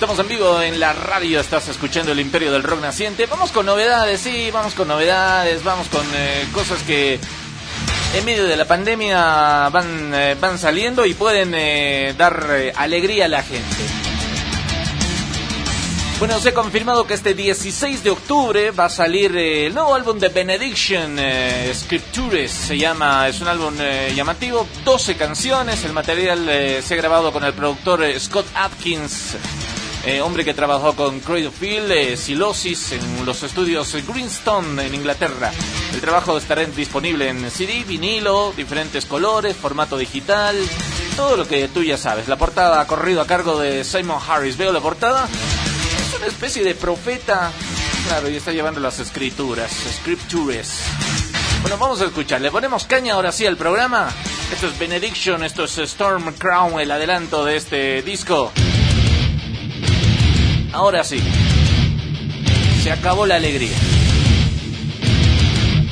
Estamos 0.00 0.18
en 0.18 0.28
vivo 0.28 0.62
en 0.62 0.80
la 0.80 0.94
radio, 0.94 1.40
estás 1.40 1.68
escuchando 1.68 2.12
el 2.12 2.20
Imperio 2.20 2.50
del 2.50 2.62
Rock 2.62 2.80
Naciente. 2.80 3.26
Vamos 3.26 3.52
con 3.52 3.66
novedades, 3.66 4.18
sí, 4.22 4.50
vamos 4.50 4.72
con 4.72 4.88
novedades, 4.88 5.62
vamos 5.62 5.88
con 5.88 6.00
eh, 6.14 6.48
cosas 6.54 6.82
que 6.84 7.20
en 8.14 8.24
medio 8.24 8.46
de 8.46 8.56
la 8.56 8.64
pandemia 8.64 9.68
van, 9.68 10.14
eh, 10.14 10.38
van 10.40 10.58
saliendo 10.58 11.04
y 11.04 11.12
pueden 11.12 11.52
eh, 11.54 12.14
dar 12.16 12.72
alegría 12.76 13.26
a 13.26 13.28
la 13.28 13.42
gente. 13.42 13.76
Bueno, 16.18 16.40
se 16.40 16.48
ha 16.48 16.54
confirmado 16.54 17.06
que 17.06 17.12
este 17.12 17.34
16 17.34 18.02
de 18.02 18.08
octubre 18.08 18.70
va 18.70 18.86
a 18.86 18.90
salir 18.90 19.36
el 19.36 19.74
nuevo 19.74 19.94
álbum 19.94 20.18
de 20.18 20.30
Benediction, 20.30 21.18
Scriptures 21.74 22.50
se 22.50 22.78
llama, 22.78 23.28
es 23.28 23.42
un 23.42 23.48
álbum 23.48 23.74
llamativo, 24.14 24.66
12 24.82 25.16
canciones, 25.16 25.84
el 25.84 25.92
material 25.92 26.46
se 26.82 26.94
ha 26.94 26.96
grabado 26.96 27.32
con 27.32 27.44
el 27.44 27.52
productor 27.52 28.02
Scott 28.18 28.46
Atkins, 28.54 29.36
eh, 30.06 30.20
hombre 30.22 30.44
que 30.44 30.54
trabajó 30.54 30.94
con 30.94 31.20
Cradlefield, 31.20 31.92
eh, 31.92 32.16
Silosis 32.16 32.92
en 32.92 33.26
los 33.26 33.42
estudios 33.42 33.94
Greenstone 34.06 34.86
en 34.86 34.94
Inglaterra. 34.94 35.52
El 35.92 36.00
trabajo 36.00 36.38
estará 36.38 36.64
disponible 36.64 37.28
en 37.28 37.50
CD, 37.50 37.84
vinilo, 37.86 38.52
diferentes 38.56 39.04
colores, 39.04 39.56
formato 39.56 39.98
digital. 39.98 40.56
Todo 41.16 41.36
lo 41.36 41.46
que 41.46 41.68
tú 41.68 41.82
ya 41.82 41.98
sabes. 41.98 42.28
La 42.28 42.36
portada 42.36 42.80
ha 42.80 42.86
corrido 42.86 43.20
a 43.20 43.26
cargo 43.26 43.58
de 43.58 43.84
Simon 43.84 44.20
Harris. 44.26 44.56
Veo 44.56 44.72
la 44.72 44.80
portada. 44.80 45.28
Es 45.28 46.16
una 46.16 46.26
especie 46.26 46.64
de 46.64 46.74
profeta. 46.74 47.52
Claro, 48.06 48.30
y 48.30 48.36
está 48.36 48.52
llevando 48.52 48.80
las 48.80 48.98
escrituras. 49.00 49.70
Scriptures. 50.00 50.78
Bueno, 51.60 51.76
vamos 51.76 52.00
a 52.00 52.06
escuchar. 52.06 52.40
Le 52.40 52.50
ponemos 52.50 52.84
caña 52.84 53.14
ahora 53.14 53.32
sí 53.32 53.44
al 53.44 53.58
programa. 53.58 54.08
Esto 54.50 54.68
es 54.68 54.78
Benediction, 54.78 55.44
esto 55.44 55.64
es 55.64 55.76
Storm 55.78 56.32
Crown, 56.38 56.80
el 56.80 56.90
adelanto 56.90 57.44
de 57.44 57.56
este 57.56 58.02
disco. 58.02 58.50
Ahora 60.72 61.04
sí. 61.04 61.20
Se 62.82 62.90
acabó 62.90 63.26
la 63.26 63.36
alegría. 63.36 63.76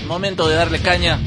Momento 0.06 0.48
de 0.48 0.54
darle 0.54 0.80
caña. 0.80 1.18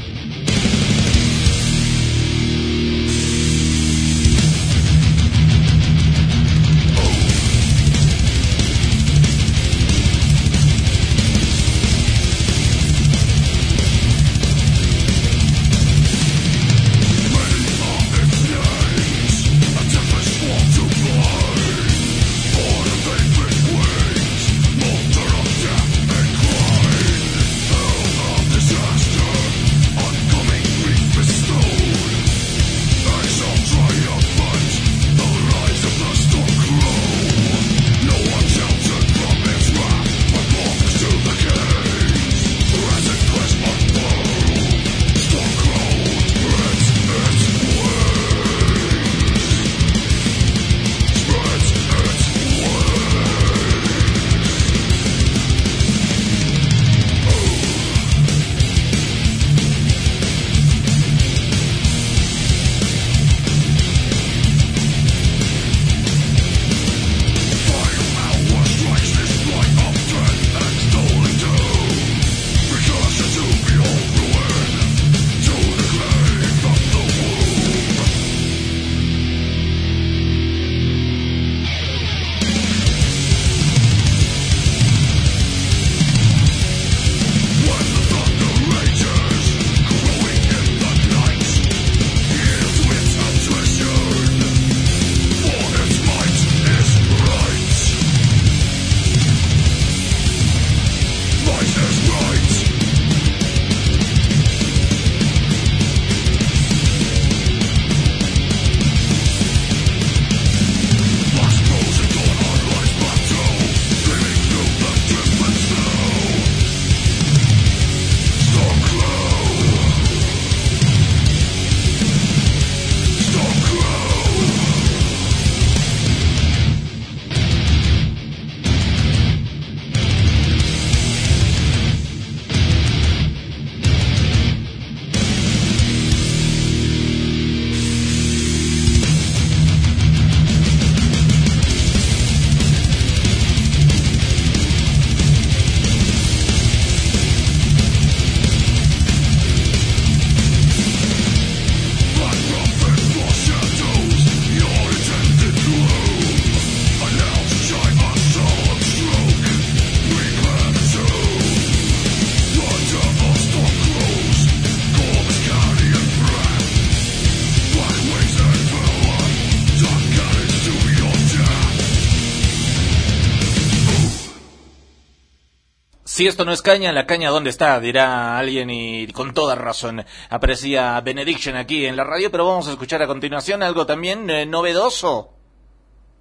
Si 176.22 176.28
esto 176.28 176.44
no 176.44 176.52
es 176.52 176.62
caña, 176.62 176.92
la 176.92 177.04
caña 177.04 177.30
dónde 177.30 177.50
está, 177.50 177.80
dirá 177.80 178.38
alguien 178.38 178.70
y 178.70 179.08
con 179.08 179.34
toda 179.34 179.56
razón 179.56 180.04
aprecia 180.30 181.00
Benediction 181.00 181.56
aquí 181.56 181.84
en 181.84 181.96
la 181.96 182.04
radio, 182.04 182.30
pero 182.30 182.46
vamos 182.46 182.68
a 182.68 182.70
escuchar 182.70 183.02
a 183.02 183.08
continuación 183.08 183.60
algo 183.60 183.86
también 183.86 184.30
eh, 184.30 184.46
novedoso. 184.46 185.30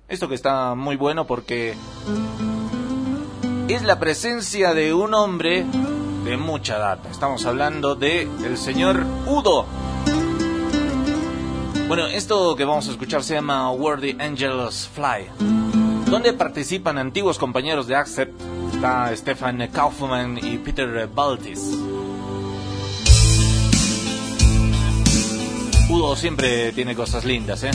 Esto 0.08 0.28
que 0.28 0.34
está 0.34 0.74
muy 0.74 0.96
bueno 0.96 1.28
porque 1.28 1.76
es 3.68 3.84
la 3.84 4.00
presencia 4.00 4.74
de 4.74 4.92
un 4.92 5.14
hombre 5.14 5.68
de 6.26 6.36
mucha 6.36 6.80
data. 6.80 7.08
Estamos 7.12 7.46
hablando 7.46 7.94
de 7.94 8.24
el 8.44 8.58
señor 8.58 9.06
Udo. 9.28 9.68
Bueno, 11.88 12.08
esto 12.08 12.56
que 12.56 12.66
vamos 12.66 12.88
a 12.88 12.92
escuchar 12.94 13.22
se 13.22 13.36
llama 13.36 13.72
Where 13.72 14.16
Angels 14.20 14.90
Fly, 14.96 15.30
donde 16.12 16.34
participan 16.34 16.98
antiguos 16.98 17.40
compañeros 17.40 17.88
de 17.88 17.96
Accept, 17.96 18.34
está 18.74 19.16
Stefan 19.16 19.66
Kaufman 19.72 20.38
y 20.44 20.58
Peter 20.58 21.08
Baltis. 21.08 21.72
Udo 25.90 26.18
siempre 26.18 26.74
tiene 26.74 26.96
cosas 26.96 27.24
lindas, 27.24 27.64
¿eh? 27.64 27.72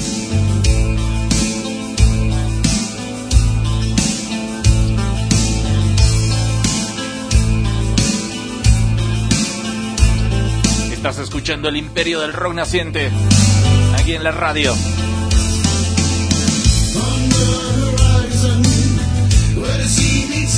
Estás 10.92 11.18
escuchando 11.20 11.70
el 11.70 11.78
imperio 11.78 12.20
del 12.20 12.34
rock 12.34 12.52
naciente 12.52 13.10
aquí 13.98 14.12
en 14.12 14.22
la 14.22 14.32
radio. 14.32 14.74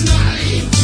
It's 0.01 0.07
not 0.07 0.78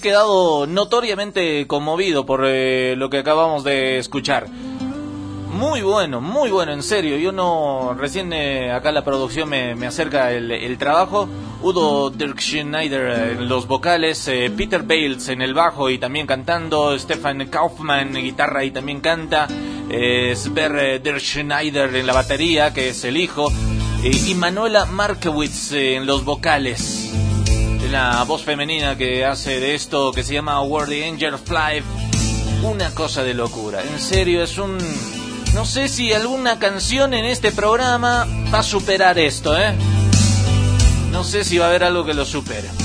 quedado 0.00 0.66
notoriamente 0.66 1.66
conmovido 1.66 2.24
por 2.24 2.44
eh, 2.46 2.94
lo 2.96 3.10
que 3.10 3.18
acabamos 3.18 3.64
de 3.64 3.98
escuchar. 3.98 4.46
Muy 5.52 5.82
bueno, 5.82 6.20
muy 6.20 6.50
bueno, 6.50 6.72
en 6.72 6.82
serio. 6.82 7.18
Yo 7.18 7.30
no. 7.30 7.94
Recién 7.96 8.32
eh, 8.32 8.72
acá 8.72 8.90
la 8.90 9.04
producción 9.04 9.50
me, 9.50 9.86
acerca 9.86 10.32
el, 10.32 10.78
trabajo. 10.78 11.28
Udo 11.62 12.10
Dirk 12.10 12.40
Schneider 12.40 13.36
en 13.38 13.48
los 13.48 13.68
vocales, 13.68 14.26
eh, 14.26 14.50
Peter 14.56 14.82
Bales 14.82 15.28
en 15.28 15.42
el 15.42 15.54
bajo 15.54 15.90
y 15.90 15.98
también 15.98 16.26
cantando, 16.26 16.98
Stefan 16.98 17.46
Kaufmann 17.46 18.16
en 18.16 18.24
guitarra 18.24 18.64
y 18.64 18.72
también 18.72 19.00
canta, 19.00 19.46
eh, 19.88 20.34
Sver 20.34 21.00
Dirk 21.00 21.20
Schneider 21.20 21.94
en 21.94 22.06
la 22.06 22.14
batería, 22.14 22.74
que 22.74 22.88
es 22.88 23.04
el 23.04 23.16
hijo, 23.16 23.52
y 24.02 24.34
Manuela 24.34 24.86
Markowitz 24.86 25.70
eh, 25.70 25.94
en 25.94 26.06
los 26.06 26.24
vocales. 26.24 27.11
La 27.92 28.24
voz 28.24 28.42
femenina 28.42 28.96
que 28.96 29.26
hace 29.26 29.60
de 29.60 29.74
esto 29.74 30.12
que 30.12 30.24
se 30.24 30.32
llama 30.32 30.62
Where 30.62 30.90
the 30.90 31.06
Angels 31.06 31.42
Fly 31.42 31.82
una 32.62 32.90
cosa 32.94 33.22
de 33.22 33.34
locura. 33.34 33.82
En 33.82 34.00
serio, 34.00 34.42
es 34.42 34.56
un... 34.56 34.78
No 35.52 35.66
sé 35.66 35.88
si 35.88 36.10
alguna 36.10 36.58
canción 36.58 37.12
en 37.12 37.26
este 37.26 37.52
programa 37.52 38.26
va 38.52 38.60
a 38.60 38.62
superar 38.62 39.18
esto, 39.18 39.54
¿eh? 39.58 39.74
No 41.10 41.22
sé 41.22 41.44
si 41.44 41.58
va 41.58 41.66
a 41.66 41.68
haber 41.68 41.84
algo 41.84 42.06
que 42.06 42.14
lo 42.14 42.24
supere. 42.24 42.81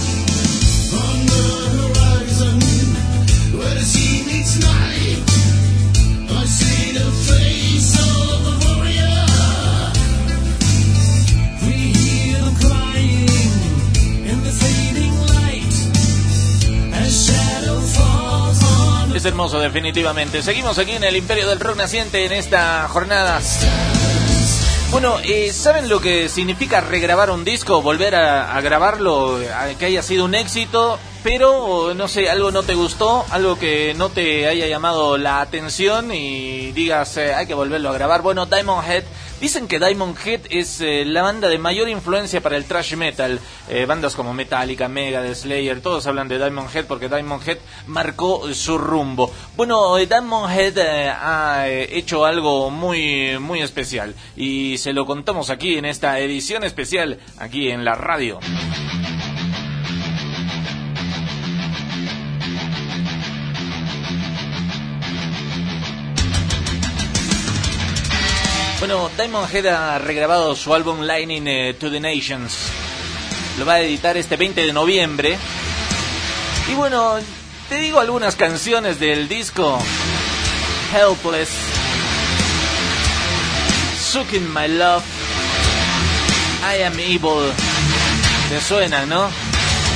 Es 19.18 19.26
hermoso, 19.26 19.59
definitivamente. 19.59 20.43
Seguimos 20.43 20.78
aquí 20.78 20.91
en 20.91 21.03
el 21.03 21.15
Imperio 21.15 21.49
del 21.49 21.59
Rock 21.59 21.76
Naciente 21.76 22.24
en 22.24 22.34
esta 22.34 22.88
jornada. 22.88 23.41
Bueno, 24.91 25.18
eh, 25.24 25.51
¿saben 25.51 25.89
lo 25.89 25.99
que 25.99 26.30
significa 26.30 26.82
regrabar 26.82 27.32
un 27.32 27.43
disco? 27.43 27.82
Volver 27.82 28.13
a, 28.13 28.61
grabarlo, 28.61 29.39
que 29.80 29.86
haya 29.86 30.03
sido 30.03 30.26
un 30.26 30.36
éxito, 30.36 30.99
pero 31.24 31.95
no 31.95 32.07
sé, 32.07 32.30
algo 32.30 32.51
no 32.51 32.61
te 32.61 32.76
gustó, 32.76 33.26
algo 33.32 33.57
que 33.57 33.95
no 33.97 34.09
te 34.09 34.47
haya 34.47 34.68
llamado 34.68 35.18
la 35.18 35.41
atención 35.41 36.13
y 36.13 36.72
digas, 36.74 37.18
eh, 37.18 37.34
hay 37.34 37.47
que 37.47 37.55
volverlo 37.55 37.89
a 37.89 37.93
grabar. 37.93 38.22
Bueno, 38.22 38.45
Diamond 38.45 38.88
Head, 38.88 39.03
dicen 39.40 39.68
que 39.68 39.80
Diamond 39.80 40.18
Head 40.24 40.42
es 40.50 40.82
eh, 40.82 41.06
la 41.06 41.22
banda 41.22 41.48
de 41.48 41.58
mayor 41.58 41.90
influencia 41.90 42.42
para 42.42 42.58
el 42.58 42.66
thrash 42.66 42.96
metal. 42.96 43.40
Eh, 43.70 43.86
bandas 43.86 44.16
como 44.16 44.34
Metallica, 44.34 44.88
Megadeth, 44.88 45.36
Slayer, 45.36 45.82
todos 45.82 46.08
hablan 46.08 46.28
de 46.28 46.38
Diamond 46.38 46.70
Head 46.74 46.86
porque 46.86 47.10
Diamond 47.10 47.48
Head 47.48 47.58
marcó 47.88 48.54
su 48.54 48.78
rumbo. 48.78 49.32
Bueno, 49.56 49.98
eh, 49.98 50.06
Diamond 50.06 50.52
Head 50.52 50.78
eh, 50.78 51.10
ha 51.10 51.66
eh, 51.68 51.98
hecho 51.98 52.26
algo 52.26 52.70
muy, 52.70 53.38
muy 53.40 53.62
especial 53.62 54.14
y 54.36 54.78
se 54.78 54.94
lo 54.94 55.06
contamos 55.06 55.50
aquí 55.50 55.78
en 55.78 55.86
esta 55.86 56.20
edición 56.20 56.64
especial, 56.64 57.20
aquí 57.38 57.70
en 57.70 57.84
la 57.84 57.96
radio. 57.96 58.40
Bueno, 68.80 69.10
Diamond 69.18 69.54
Head 69.54 69.66
ha 69.68 69.98
regrabado 69.98 70.56
su 70.56 70.72
álbum 70.72 71.02
Lightning 71.02 71.48
eh, 71.48 71.74
to 71.74 71.90
the 71.90 72.00
Nations. 72.00 72.54
Lo 73.58 73.66
va 73.66 73.74
a 73.74 73.82
editar 73.82 74.16
este 74.18 74.38
20 74.38 74.68
de 74.68 74.72
noviembre. 74.72 75.36
Y 76.72 76.76
bueno, 76.76 77.16
te 77.70 77.80
digo 77.80 78.00
algunas 78.00 78.36
canciones 78.36 79.00
del 79.00 79.28
disco. 79.28 79.80
Helpless. 80.94 81.50
Sucking 84.12 84.54
My 84.54 84.68
Love. 84.68 85.04
I 86.62 86.84
Am 86.84 87.00
Evil. 87.00 87.52
Te 88.50 88.62
suena, 88.62 89.08
¿no? 89.08 89.28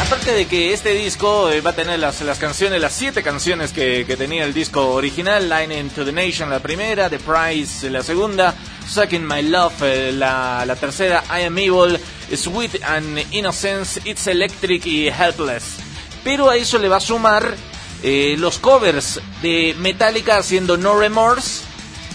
Aparte 0.01 0.33
de 0.33 0.47
que 0.47 0.73
este 0.73 0.93
disco 0.93 1.49
eh, 1.51 1.61
va 1.61 1.69
a 1.69 1.75
tener 1.75 1.99
las, 1.99 2.21
las 2.21 2.39
canciones, 2.39 2.81
las 2.81 2.91
siete 2.91 3.21
canciones 3.21 3.71
que, 3.71 4.03
tenía 4.17 4.43
el 4.43 4.53
disco 4.53 4.93
original, 4.93 5.47
Lightning 5.47 5.89
to 5.89 6.03
the 6.03 6.11
Nation 6.11 6.49
la 6.49 6.59
primera, 6.59 7.09
The 7.09 7.19
Prize 7.19 7.89
la 7.89 8.01
segunda, 8.01 8.55
Sucking 8.87 9.25
My 9.25 9.43
Love 9.43 9.83
eh, 9.83 10.11
la, 10.11 10.75
tercera, 10.79 11.23
I 11.29 11.43
Am 11.43 11.57
Evil, 11.57 11.99
Sweet 12.35 12.83
and 12.83 13.19
Innocence, 13.31 14.01
It's 14.03 14.25
Electric 14.27 14.85
y 14.87 15.07
Helpless. 15.07 15.77
Pero 16.23 16.49
a 16.49 16.57
eso 16.57 16.79
le 16.79 16.89
va 16.89 16.97
a 16.97 17.01
sumar 17.01 17.55
eh, 18.03 18.35
los 18.39 18.57
covers 18.57 19.21
de 19.43 19.75
Metallica 19.77 20.37
haciendo 20.37 20.77
No 20.77 20.99
Remorse, 20.99 21.61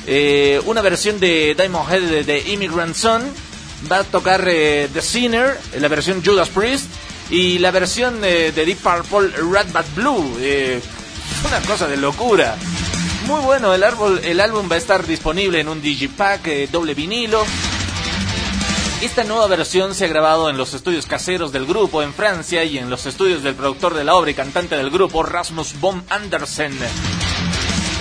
eh, 0.09 0.61
una 0.66 0.80
versión 0.80 1.20
de 1.20 1.55
Diamond 1.57 1.91
Head 1.91 2.24
de, 2.24 2.41
Immigrant 2.49 2.97
Son, 2.97 3.22
va 3.91 4.01
a 4.01 4.05
tocar 4.05 4.45
eh, 4.49 4.89
The 4.93 5.01
Sinner, 5.01 5.57
la 5.78 5.89
versión 5.89 6.22
Judas 6.24 6.49
Priest, 6.49 6.87
y 7.31 7.59
la 7.59 7.70
versión 7.70 8.20
de 8.20 8.53
Deep 8.53 8.79
Purple 8.79 9.29
Red 9.37 9.72
Bat 9.72 9.95
Blue. 9.95 10.37
eh, 10.41 10.81
una 11.47 11.61
cosa 11.61 11.87
de 11.87 11.97
locura. 11.97 12.57
Muy 13.27 13.41
bueno, 13.41 13.74
el, 13.74 13.83
árbol, 13.83 14.20
el 14.24 14.41
álbum 14.41 14.68
va 14.70 14.77
a 14.77 14.79
estar 14.79 15.07
disponible 15.07 15.61
en 15.61 15.68
un 15.68 15.83
digipack 15.83 16.47
eh, 16.47 16.68
doble 16.70 16.95
vinilo. 16.95 17.45
Esta 19.03 19.24
nueva 19.24 19.47
versión 19.47 19.95
se 19.95 20.07
ha 20.07 20.09
grabado 20.09 20.49
en 20.49 20.57
los 20.57 20.74
estudios 20.74 21.07
caseros 21.07 21.53
del 21.53 21.66
grupo 21.66 22.03
en 22.03 22.14
Francia 22.14 22.64
y 22.64 22.79
en 22.79 22.89
los 22.89 23.07
estudios 23.07 23.43
del 23.43 23.55
productor 23.55 23.95
de 23.95 24.05
la 24.05 24.14
obra 24.14 24.31
y 24.31 24.35
cantante 24.35 24.77
del 24.77 24.91
grupo 24.91 25.22
Rasmus 25.22 25.79
Bohm 25.81 26.03
Andersen. 26.09 26.79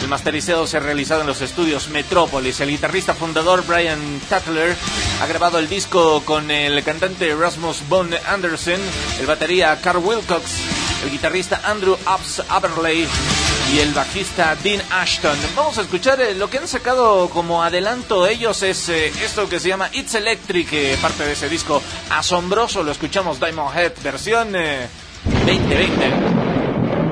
El 0.05 0.09
masterizado 0.09 0.67
se 0.67 0.77
ha 0.77 0.81
realizado 0.81 1.21
en 1.21 1.27
los 1.27 1.41
estudios 1.41 1.89
Metrópolis. 1.89 2.59
El 2.59 2.69
guitarrista 2.69 3.15
fundador 3.15 3.65
Brian 3.65 4.21
Tatler 4.29 4.75
ha 5.19 5.25
grabado 5.25 5.57
el 5.57 5.67
disco 5.67 6.21
con 6.23 6.51
el 6.51 6.83
cantante 6.83 7.33
Rasmus 7.33 7.81
Bohm 7.89 8.11
Andersen, 8.27 8.79
el 9.19 9.25
batería 9.25 9.75
Carl 9.81 9.97
Wilcox, 9.97 10.43
el 11.03 11.09
guitarrista 11.09 11.59
Andrew 11.65 11.93
Ups 11.93 12.43
Aberley 12.49 13.07
y 13.73 13.79
el 13.79 13.95
bajista 13.95 14.55
Dean 14.63 14.79
Ashton. 14.91 15.35
Vamos 15.55 15.79
a 15.79 15.81
escuchar 15.81 16.21
eh, 16.21 16.35
lo 16.35 16.51
que 16.51 16.59
han 16.59 16.67
sacado 16.67 17.27
como 17.29 17.63
adelanto 17.63 18.27
ellos 18.27 18.61
es 18.61 18.87
eh, 18.89 19.11
esto 19.23 19.49
que 19.49 19.59
se 19.59 19.69
llama 19.69 19.89
It's 19.91 20.13
Electric, 20.13 20.71
eh, 20.71 20.97
parte 21.01 21.25
de 21.25 21.33
ese 21.33 21.49
disco 21.49 21.81
asombroso. 22.11 22.83
Lo 22.83 22.91
escuchamos 22.91 23.39
Diamond 23.39 23.75
Head 23.75 23.93
versión 24.03 24.55
eh, 24.55 24.87
2020 25.47 26.11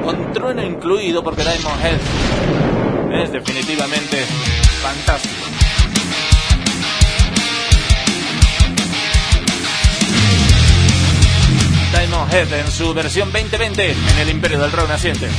con 0.04 0.32
trueno 0.32 0.62
incluido 0.62 1.24
porque 1.24 1.42
Diamond 1.42 1.84
Head 1.84 2.63
es 3.14 3.32
definitivamente 3.32 4.26
fantástico. 4.82 5.36
Diamond 11.92 12.34
Head 12.34 12.54
en 12.54 12.72
su 12.72 12.94
versión 12.94 13.32
2020 13.32 13.92
en 13.92 14.20
el 14.20 14.30
Imperio 14.30 14.60
del 14.60 14.72
Rock 14.72 14.90
Naciente. 14.90 15.30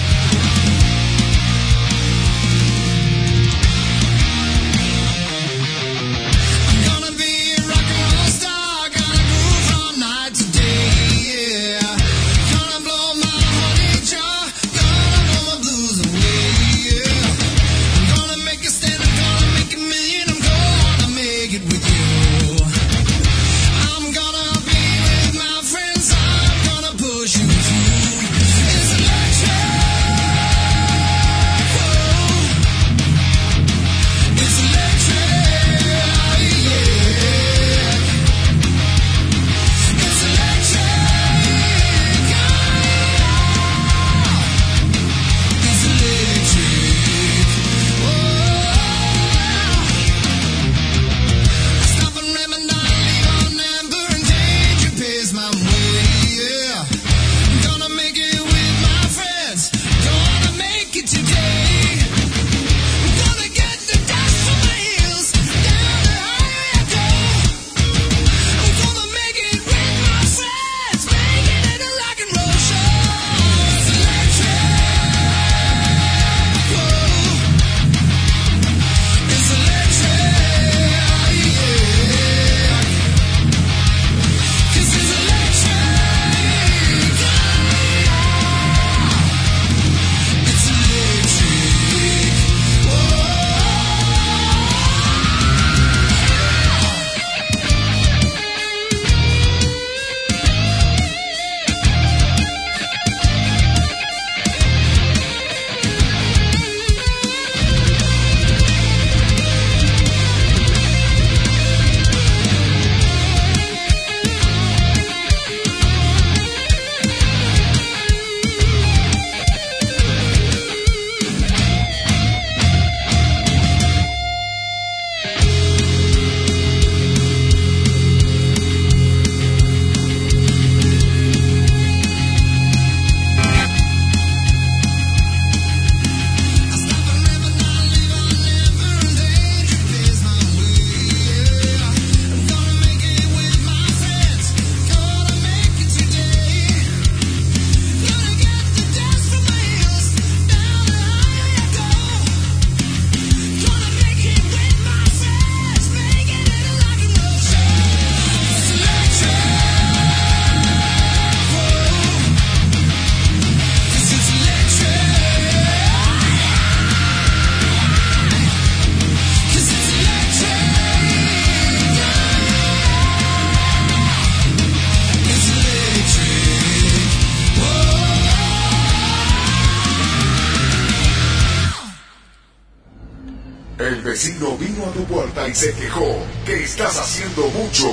Se 185.65 185.73
quejó 185.73 186.15
que 186.45 186.63
estás 186.63 186.99
haciendo 186.99 187.49
mucho. 187.49 187.91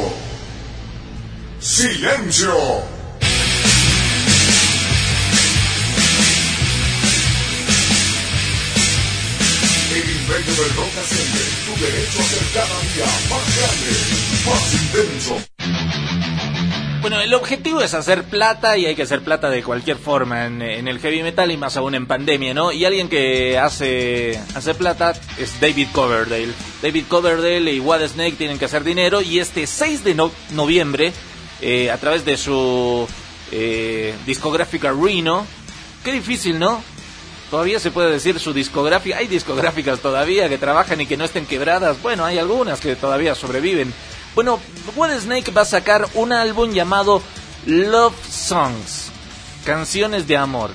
¡Silencio! 1.61 2.53
Hacer 17.93 18.23
plata 18.23 18.77
y 18.77 18.85
hay 18.85 18.95
que 18.95 19.03
hacer 19.03 19.23
plata 19.23 19.49
de 19.49 19.63
cualquier 19.63 19.97
forma 19.97 20.45
en, 20.45 20.61
el 20.61 20.99
heavy 20.99 21.23
metal 21.23 21.51
y 21.51 21.57
más 21.57 21.77
aún 21.77 21.95
en 21.95 22.05
pandemia, 22.07 22.53
¿no? 22.53 22.71
Y 22.71 22.85
alguien 22.85 23.09
que 23.09 23.57
hace, 23.57 24.39
hace 24.55 24.73
plata 24.73 25.13
es 25.37 25.59
David 25.59 25.87
Coverdale. 25.91 26.53
David 26.81 27.05
Coverdale 27.07 27.71
y 27.71 27.79
Wad 27.79 28.07
Snake 28.07 28.35
tienen 28.37 28.57
que 28.59 28.65
hacer 28.65 28.83
dinero 28.83 29.21
y 29.21 29.39
este 29.39 29.67
6 29.67 30.03
de 30.03 30.15
no- 30.15 30.31
noviembre, 30.51 31.13
eh, 31.61 31.91
a 31.91 31.97
través 31.97 32.25
de 32.25 32.37
su 32.37 33.07
eh, 33.51 34.13
discográfica 34.25 34.91
Reno, 34.91 35.45
qué 36.03 36.11
difícil, 36.11 36.57
¿no? 36.59 36.83
Todavía 37.49 37.79
se 37.79 37.91
puede 37.91 38.11
decir 38.11 38.39
su 38.39 38.53
discográfica. 38.53 39.17
Hay 39.17 39.27
discográficas 39.27 39.99
todavía 39.99 40.47
que 40.47 40.57
trabajan 40.57 41.01
y 41.01 41.05
que 41.05 41.17
no 41.17 41.25
estén 41.25 41.45
quebradas. 41.45 42.01
Bueno, 42.01 42.23
hay 42.23 42.37
algunas 42.37 42.79
que 42.79 42.95
todavía 42.95 43.35
sobreviven. 43.35 43.93
Bueno, 44.35 44.57
Wad 44.95 45.19
Snake 45.19 45.51
va 45.51 45.63
a 45.63 45.65
sacar 45.65 46.07
un 46.13 46.31
álbum 46.31 46.71
llamado 46.71 47.21
Love 47.65 48.15
Songs, 48.29 49.09
canciones 49.65 50.27
de 50.27 50.37
amor. 50.37 50.71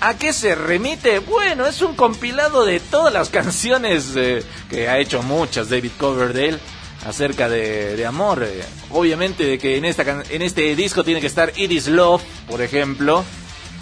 ¿A 0.00 0.14
qué 0.16 0.32
se 0.32 0.54
remite? 0.54 1.18
Bueno, 1.18 1.66
es 1.66 1.82
un 1.82 1.94
compilado 1.94 2.64
de 2.64 2.80
todas 2.80 3.12
las 3.12 3.28
canciones 3.28 4.12
eh, 4.16 4.42
que 4.70 4.88
ha 4.88 4.98
hecho 4.98 5.22
muchas 5.22 5.68
David 5.68 5.90
Coverdale 5.98 6.58
acerca 7.06 7.48
de, 7.48 7.96
de 7.96 8.06
amor. 8.06 8.42
eh. 8.42 8.62
Obviamente 8.90 9.44
de 9.44 9.58
que 9.58 9.76
en, 9.76 9.84
esta, 9.84 10.22
en 10.30 10.42
este 10.42 10.74
disco 10.74 11.04
tiene 11.04 11.20
que 11.20 11.26
estar 11.26 11.52
It 11.56 11.70
Is 11.70 11.88
Love, 11.88 12.22
por 12.48 12.62
ejemplo. 12.62 13.24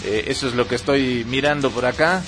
Eh, 0.04 0.24
eso 0.28 0.48
es 0.48 0.54
lo 0.54 0.66
que 0.66 0.74
estoy 0.76 1.24
mirando 1.28 1.70
por 1.70 1.86
acá. 1.86 2.22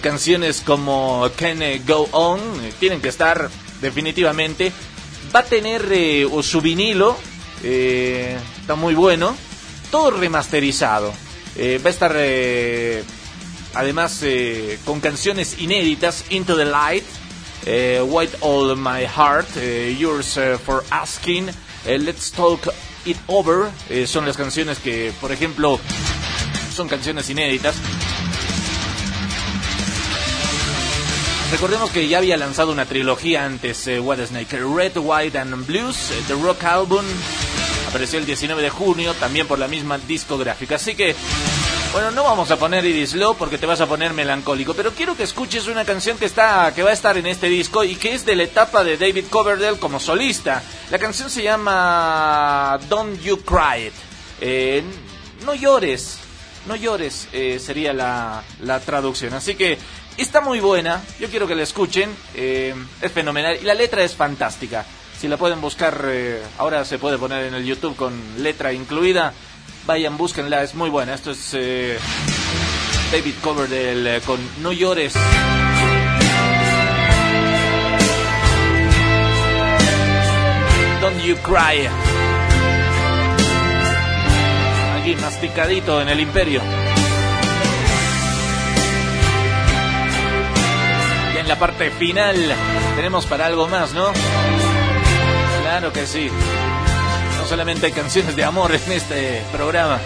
Canciones 0.00 0.60
como 0.60 1.28
Can 1.34 1.58
Go 1.86 2.08
On 2.12 2.38
tienen 2.78 3.00
que 3.00 3.08
estar 3.08 3.50
definitivamente. 3.80 4.70
Va 5.34 5.40
a 5.40 5.44
tener 5.44 5.88
eh, 5.90 6.26
su 6.42 6.60
vinilo, 6.60 7.16
muy 8.76 8.94
bueno. 8.94 9.36
Todo 9.90 10.10
remasterizado. 10.10 11.12
Eh, 11.56 11.80
va 11.84 11.88
a 11.88 11.92
estar 11.92 12.14
eh, 12.16 13.04
además 13.74 14.20
eh, 14.22 14.78
con 14.84 15.00
canciones 15.00 15.60
inéditas, 15.60 16.24
Into 16.30 16.56
the 16.56 16.64
Light, 16.64 17.04
White 17.64 18.38
All 18.40 18.76
My 18.76 19.04
Heart, 19.04 19.56
Yours 19.98 20.38
for 20.64 20.82
Asking, 20.90 21.48
Let's 21.86 22.32
Talk 22.32 22.72
It 23.04 23.16
Over, 23.28 23.70
son 24.06 24.26
las 24.26 24.36
canciones 24.36 24.78
que, 24.78 25.12
por 25.20 25.30
ejemplo, 25.30 25.78
son 26.74 26.88
canciones 26.88 27.30
inéditas. 27.30 27.76
Recordemos 31.52 31.90
que 31.90 32.08
ya 32.08 32.18
había 32.18 32.36
lanzado 32.36 32.72
una 32.72 32.86
trilogía 32.86 33.44
antes, 33.44 33.88
What 34.00 34.18
Snake, 34.26 34.58
Red, 34.58 34.96
White 34.96 35.38
and 35.38 35.64
Blues, 35.66 36.10
The 36.26 36.34
Rock 36.34 36.64
Album, 36.64 37.04
apareció 37.92 38.18
el 38.18 38.24
19 38.24 38.62
de 38.62 38.70
junio, 38.70 39.12
también 39.12 39.46
por 39.46 39.58
la 39.58 39.68
misma 39.68 39.98
discográfica. 39.98 40.76
Así 40.76 40.94
que, 40.94 41.14
bueno, 41.92 42.10
no 42.10 42.24
vamos 42.24 42.50
a 42.50 42.56
poner 42.56 42.86
Iris 42.86 43.12
Low 43.12 43.36
porque 43.36 43.58
te 43.58 43.66
vas 43.66 43.82
a 43.82 43.86
poner 43.86 44.14
melancólico, 44.14 44.72
pero 44.72 44.92
quiero 44.92 45.14
que 45.14 45.24
escuches 45.24 45.66
una 45.66 45.84
canción 45.84 46.16
que 46.16 46.24
está, 46.24 46.72
que 46.74 46.82
va 46.82 46.88
a 46.88 46.94
estar 46.94 47.18
en 47.18 47.26
este 47.26 47.50
disco 47.50 47.84
y 47.84 47.96
que 47.96 48.14
es 48.14 48.24
de 48.24 48.34
la 48.34 48.44
etapa 48.44 48.82
de 48.82 48.96
David 48.96 49.26
Coverdale 49.28 49.78
como 49.78 50.00
solista. 50.00 50.62
La 50.90 50.98
canción 50.98 51.28
se 51.28 51.42
llama 51.42 52.80
Don't 52.88 53.20
You 53.20 53.42
Cry 53.42 53.88
It. 53.88 53.92
Eh, 54.40 54.82
no 55.44 55.54
llores, 55.54 56.16
no 56.66 56.76
llores, 56.76 57.28
eh, 57.34 57.60
sería 57.62 57.92
la, 57.92 58.42
la 58.62 58.80
traducción. 58.80 59.34
Así 59.34 59.54
que 59.54 59.76
está 60.16 60.40
muy 60.40 60.60
buena, 60.60 61.02
yo 61.20 61.28
quiero 61.28 61.46
que 61.46 61.54
la 61.54 61.62
escuchen, 61.62 62.08
eh, 62.34 62.74
es 63.02 63.12
fenomenal 63.12 63.58
y 63.60 63.66
la 63.66 63.74
letra 63.74 64.02
es 64.02 64.14
fantástica. 64.14 64.86
Si 65.22 65.28
la 65.28 65.36
pueden 65.36 65.60
buscar, 65.60 66.04
eh, 66.06 66.42
ahora 66.58 66.84
se 66.84 66.98
puede 66.98 67.16
poner 67.16 67.46
en 67.46 67.54
el 67.54 67.64
YouTube 67.64 67.94
con 67.94 68.12
letra 68.42 68.72
incluida, 68.72 69.32
vayan, 69.86 70.18
búsquenla, 70.18 70.64
es 70.64 70.74
muy 70.74 70.90
buena. 70.90 71.14
Esto 71.14 71.30
es 71.30 71.50
eh, 71.54 71.96
David 73.12 73.34
Coverdale 73.40 74.16
eh, 74.16 74.20
con 74.22 74.40
No 74.60 74.72
llores. 74.72 75.14
Don't 81.00 81.22
you 81.22 81.36
cry. 81.36 81.88
Aquí 84.98 85.14
masticadito 85.20 86.02
en 86.02 86.08
el 86.08 86.18
imperio. 86.18 86.60
Y 91.32 91.38
en 91.38 91.46
la 91.46 91.56
parte 91.60 91.92
final 91.92 92.34
tenemos 92.96 93.24
para 93.26 93.46
algo 93.46 93.68
más, 93.68 93.94
¿no? 93.94 94.10
Claro 95.72 95.90
que 95.90 96.06
sí. 96.06 96.28
No 97.38 97.46
solamente 97.46 97.86
hay 97.86 97.92
canciones 97.92 98.36
de 98.36 98.44
amor 98.44 98.72
en 98.72 98.92
este 98.92 99.42
programa. 99.50 99.98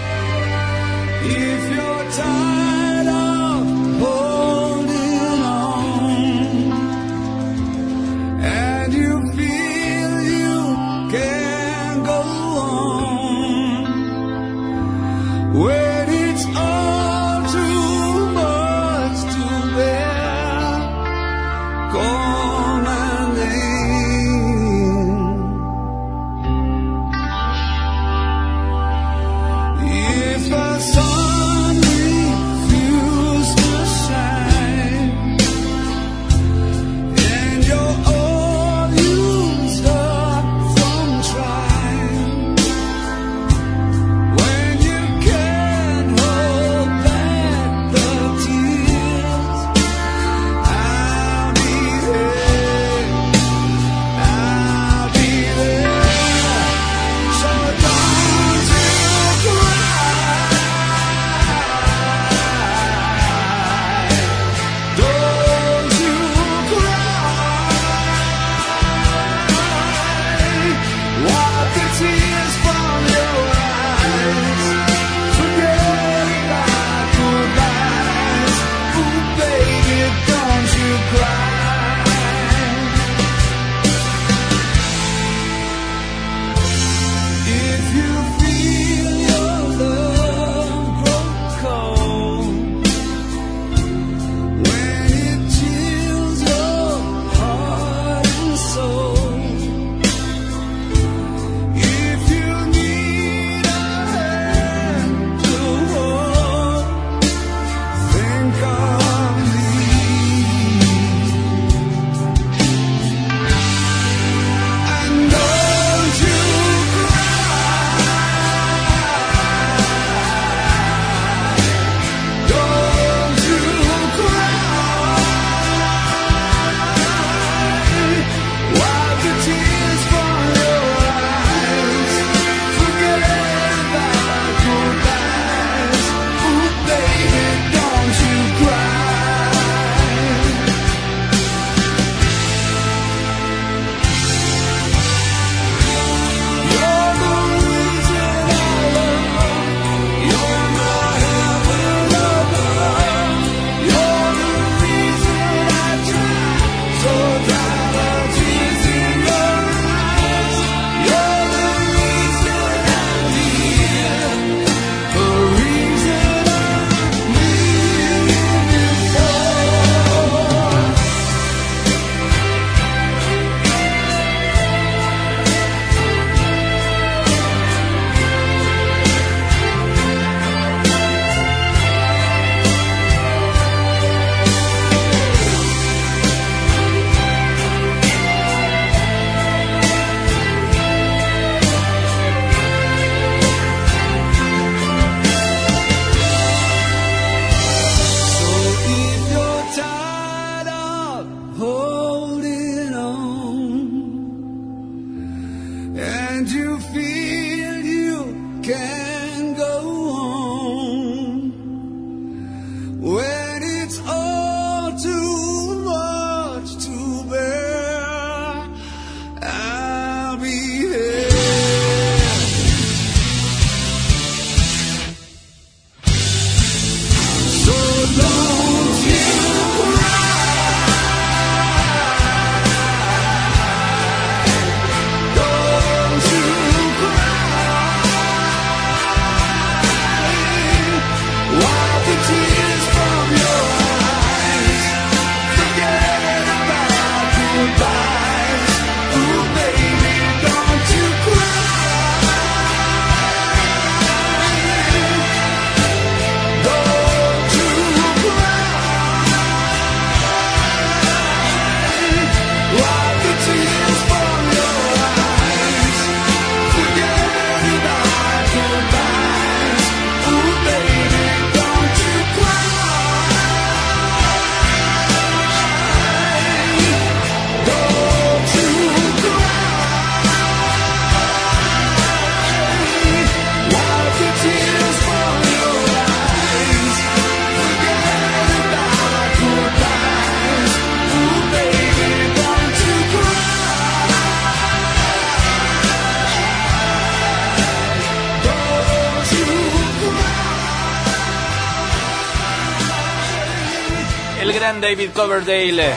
David 304.87 305.11
Coverdale, 305.11 305.85
eh, 305.85 305.95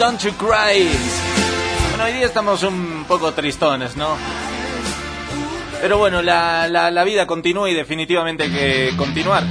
Don't 0.00 0.20
You 0.20 0.32
Cry. 0.32 0.88
Bueno, 1.90 2.06
hoy 2.06 2.12
día 2.12 2.26
estamos 2.26 2.64
un 2.64 3.04
poco 3.06 3.32
tristones, 3.32 3.96
¿no? 3.96 4.16
Pero 5.80 5.98
bueno, 5.98 6.22
la, 6.22 6.66
la, 6.66 7.04
vida 7.04 7.24
continúa 7.24 7.70
y 7.70 7.74
definitivamente 7.74 8.42
hay 8.42 8.50
que 8.50 8.92
continuar. 8.96 9.44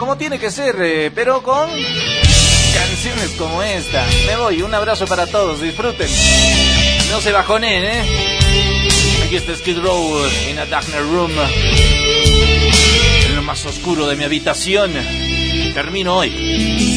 Como 0.00 0.16
tiene 0.16 0.40
que 0.40 0.50
ser, 0.50 0.74
eh, 0.80 1.12
pero 1.14 1.44
con 1.44 1.70
canciones 2.74 3.36
como 3.38 3.62
esta. 3.62 4.04
Me 4.26 4.34
voy, 4.34 4.60
un 4.60 4.74
abrazo 4.74 5.06
para 5.06 5.28
todos, 5.28 5.60
disfruten. 5.60 6.08
No 7.12 7.20
se 7.20 7.30
bajonen, 7.30 7.84
¿eh? 7.84 8.02
Aquí 9.24 9.36
está 9.36 9.54
Skid 9.54 9.78
Row 9.78 10.26
in 10.50 10.58
a 10.58 10.66
Darkner 10.66 11.02
Room. 11.02 11.30
En 13.26 13.36
lo 13.36 13.42
más 13.42 13.64
oscuro 13.64 14.08
de 14.08 14.16
mi 14.16 14.24
habitación. 14.24 14.92
Termino 15.72 16.16
hoy. 16.16 16.93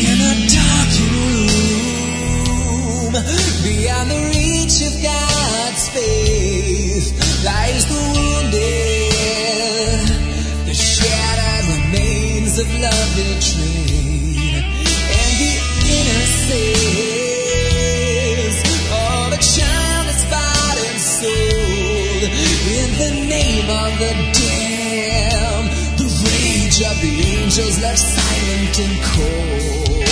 lies 7.44 7.86
the 7.86 7.94
wounded, 8.16 9.28
the 10.66 10.74
shattered 10.74 11.66
remains 11.70 12.58
of 12.58 12.68
love 12.80 13.16
betrayed, 13.16 14.64
and 15.20 15.32
the 15.42 15.54
innocence 15.98 16.58
of 18.92 19.34
a 19.34 19.38
child 19.38 20.04
that's 20.08 20.26
bought 20.34 20.78
and 20.88 21.00
sold 21.00 22.24
in 22.80 22.90
the 23.04 23.12
name 23.28 23.70
of 23.70 23.92
the 24.02 24.12
damned. 24.34 25.70
The 26.00 26.08
rage 26.26 26.80
of 26.82 26.96
the 27.02 27.14
angels 27.38 27.76
left 27.82 28.00
silent 28.00 28.80
and 28.80 28.96
cold. 29.04 30.07